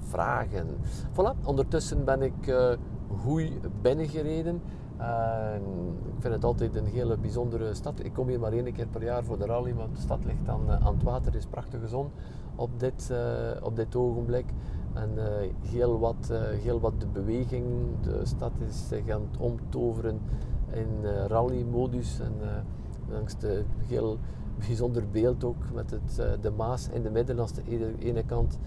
vragen. 0.08 0.66
Voilà, 1.12 1.34
ondertussen 1.44 2.04
ben 2.04 2.22
ik 2.22 2.46
uh, 2.46 2.72
Hoei 3.08 3.60
binnengereden. 3.82 4.62
Ik 6.04 6.18
vind 6.18 6.34
het 6.34 6.44
altijd 6.44 6.76
een 6.76 6.86
hele 6.86 7.16
bijzondere 7.16 7.74
stad. 7.74 8.04
Ik 8.04 8.12
kom 8.12 8.28
hier 8.28 8.40
maar 8.40 8.52
één 8.52 8.72
keer 8.72 8.86
per 8.86 9.02
jaar 9.02 9.24
voor 9.24 9.38
de 9.38 9.46
rally, 9.46 9.74
want 9.74 9.94
de 9.94 10.00
stad 10.00 10.24
ligt 10.24 10.48
aan, 10.48 10.60
uh, 10.66 10.86
aan 10.86 10.94
het 10.94 11.02
water, 11.02 11.34
is 11.34 11.46
prachtige 11.46 11.88
zon 11.88 12.10
op 12.54 12.80
dit, 12.80 13.08
uh, 13.12 13.18
op 13.62 13.76
dit 13.76 13.96
ogenblik. 13.96 14.44
En 14.98 15.10
uh, 15.16 15.24
heel, 15.70 15.98
wat, 15.98 16.28
uh, 16.30 16.38
heel 16.40 16.80
wat 16.80 17.00
de 17.00 17.06
beweging, 17.06 17.64
de 18.02 18.20
stad 18.22 18.52
is 18.68 18.88
zich 18.88 19.08
aan 19.08 19.28
het 19.30 19.40
omtoveren 19.40 20.20
in 20.70 20.88
uh, 21.02 21.26
rally-modus. 21.26 22.20
En 22.20 22.32
langs 23.10 23.38
de 23.38 23.64
heel 23.86 24.18
bijzonder 24.66 25.04
beeld 25.12 25.44
ook 25.44 25.72
met 25.74 25.90
het, 25.90 26.42
de 26.42 26.50
Maas 26.50 26.88
in 26.88 27.02
de 27.02 27.10
midden, 27.10 27.40
aan 27.40 27.46
de 27.54 27.94
ene 27.98 28.24
kant 28.24 28.58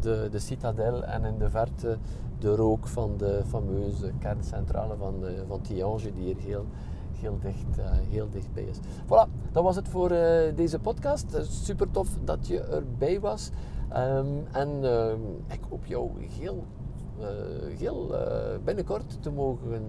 de, 0.00 0.28
de 0.30 0.38
citadel 0.38 1.04
en 1.04 1.24
in 1.24 1.38
de 1.38 1.50
verte 1.50 1.98
de 2.38 2.54
rook 2.54 2.86
van 2.86 3.16
de 3.16 3.42
fameuze 3.46 4.12
kerncentrale 4.18 4.96
van, 4.96 5.20
de, 5.20 5.44
van 5.48 5.60
Tiange, 5.60 6.12
die 6.12 6.24
hier 6.24 6.36
heel, 6.36 6.66
heel, 7.12 7.38
dicht, 7.40 7.80
heel 8.08 8.28
dichtbij 8.30 8.62
is. 8.62 8.78
Voilà, 9.04 9.52
dat 9.52 9.62
was 9.62 9.76
het 9.76 9.88
voor 9.88 10.08
deze 10.54 10.78
podcast. 10.78 11.36
super 11.48 11.90
tof 11.90 12.08
dat 12.24 12.46
je 12.46 12.60
erbij 12.60 13.20
was. 13.20 13.50
Um, 13.96 14.46
en 14.52 14.68
uh, 14.82 15.12
ik 15.48 15.60
hoop 15.68 15.86
jou 15.86 16.10
heel 16.18 16.64
heel 17.78 18.14
binnenkort 18.64 19.22
te 19.22 19.30
mogen 19.30 19.82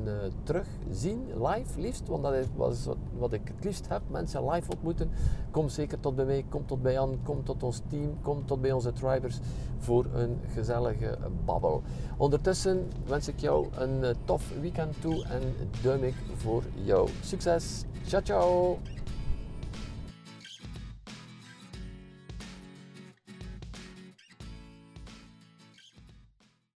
terugzien, 0.44 1.28
live 1.34 1.80
liefst, 1.80 2.08
want 2.08 2.24
dat 2.24 2.34
is 2.34 2.46
wat, 2.56 2.98
wat 3.18 3.34
ik 3.34 3.42
het 3.44 3.64
liefst 3.64 3.88
heb, 3.88 4.02
mensen 4.08 4.50
live 4.50 4.72
ontmoeten. 4.72 5.10
Kom 5.52 5.70
zeker 5.70 6.00
tot 6.00 6.16
bij 6.16 6.26
mij, 6.26 6.46
kom 6.50 6.66
tot 6.66 6.82
bij 6.82 6.94
Jan, 6.94 7.20
kom 7.24 7.44
tot 7.44 7.64
ons 7.64 7.82
team, 7.90 8.22
kom 8.22 8.46
tot 8.46 8.62
bij 8.62 8.72
onze 8.72 8.94
tribers 8.94 9.40
voor 9.78 10.06
een 10.14 10.40
gezellige 10.54 11.18
babbel. 11.46 11.82
Ondertussen 12.18 12.92
wens 13.08 13.28
ik 13.28 13.40
jou 13.40 13.68
een 13.78 14.16
tof 14.26 14.54
weekend 14.62 15.02
toe 15.02 15.24
en 15.24 15.42
duim 15.84 16.04
ik 16.04 16.16
voor 16.36 16.64
jou. 16.74 17.10
Succes! 17.22 17.84
Ciao, 18.06 18.22
ciao! 18.22 18.78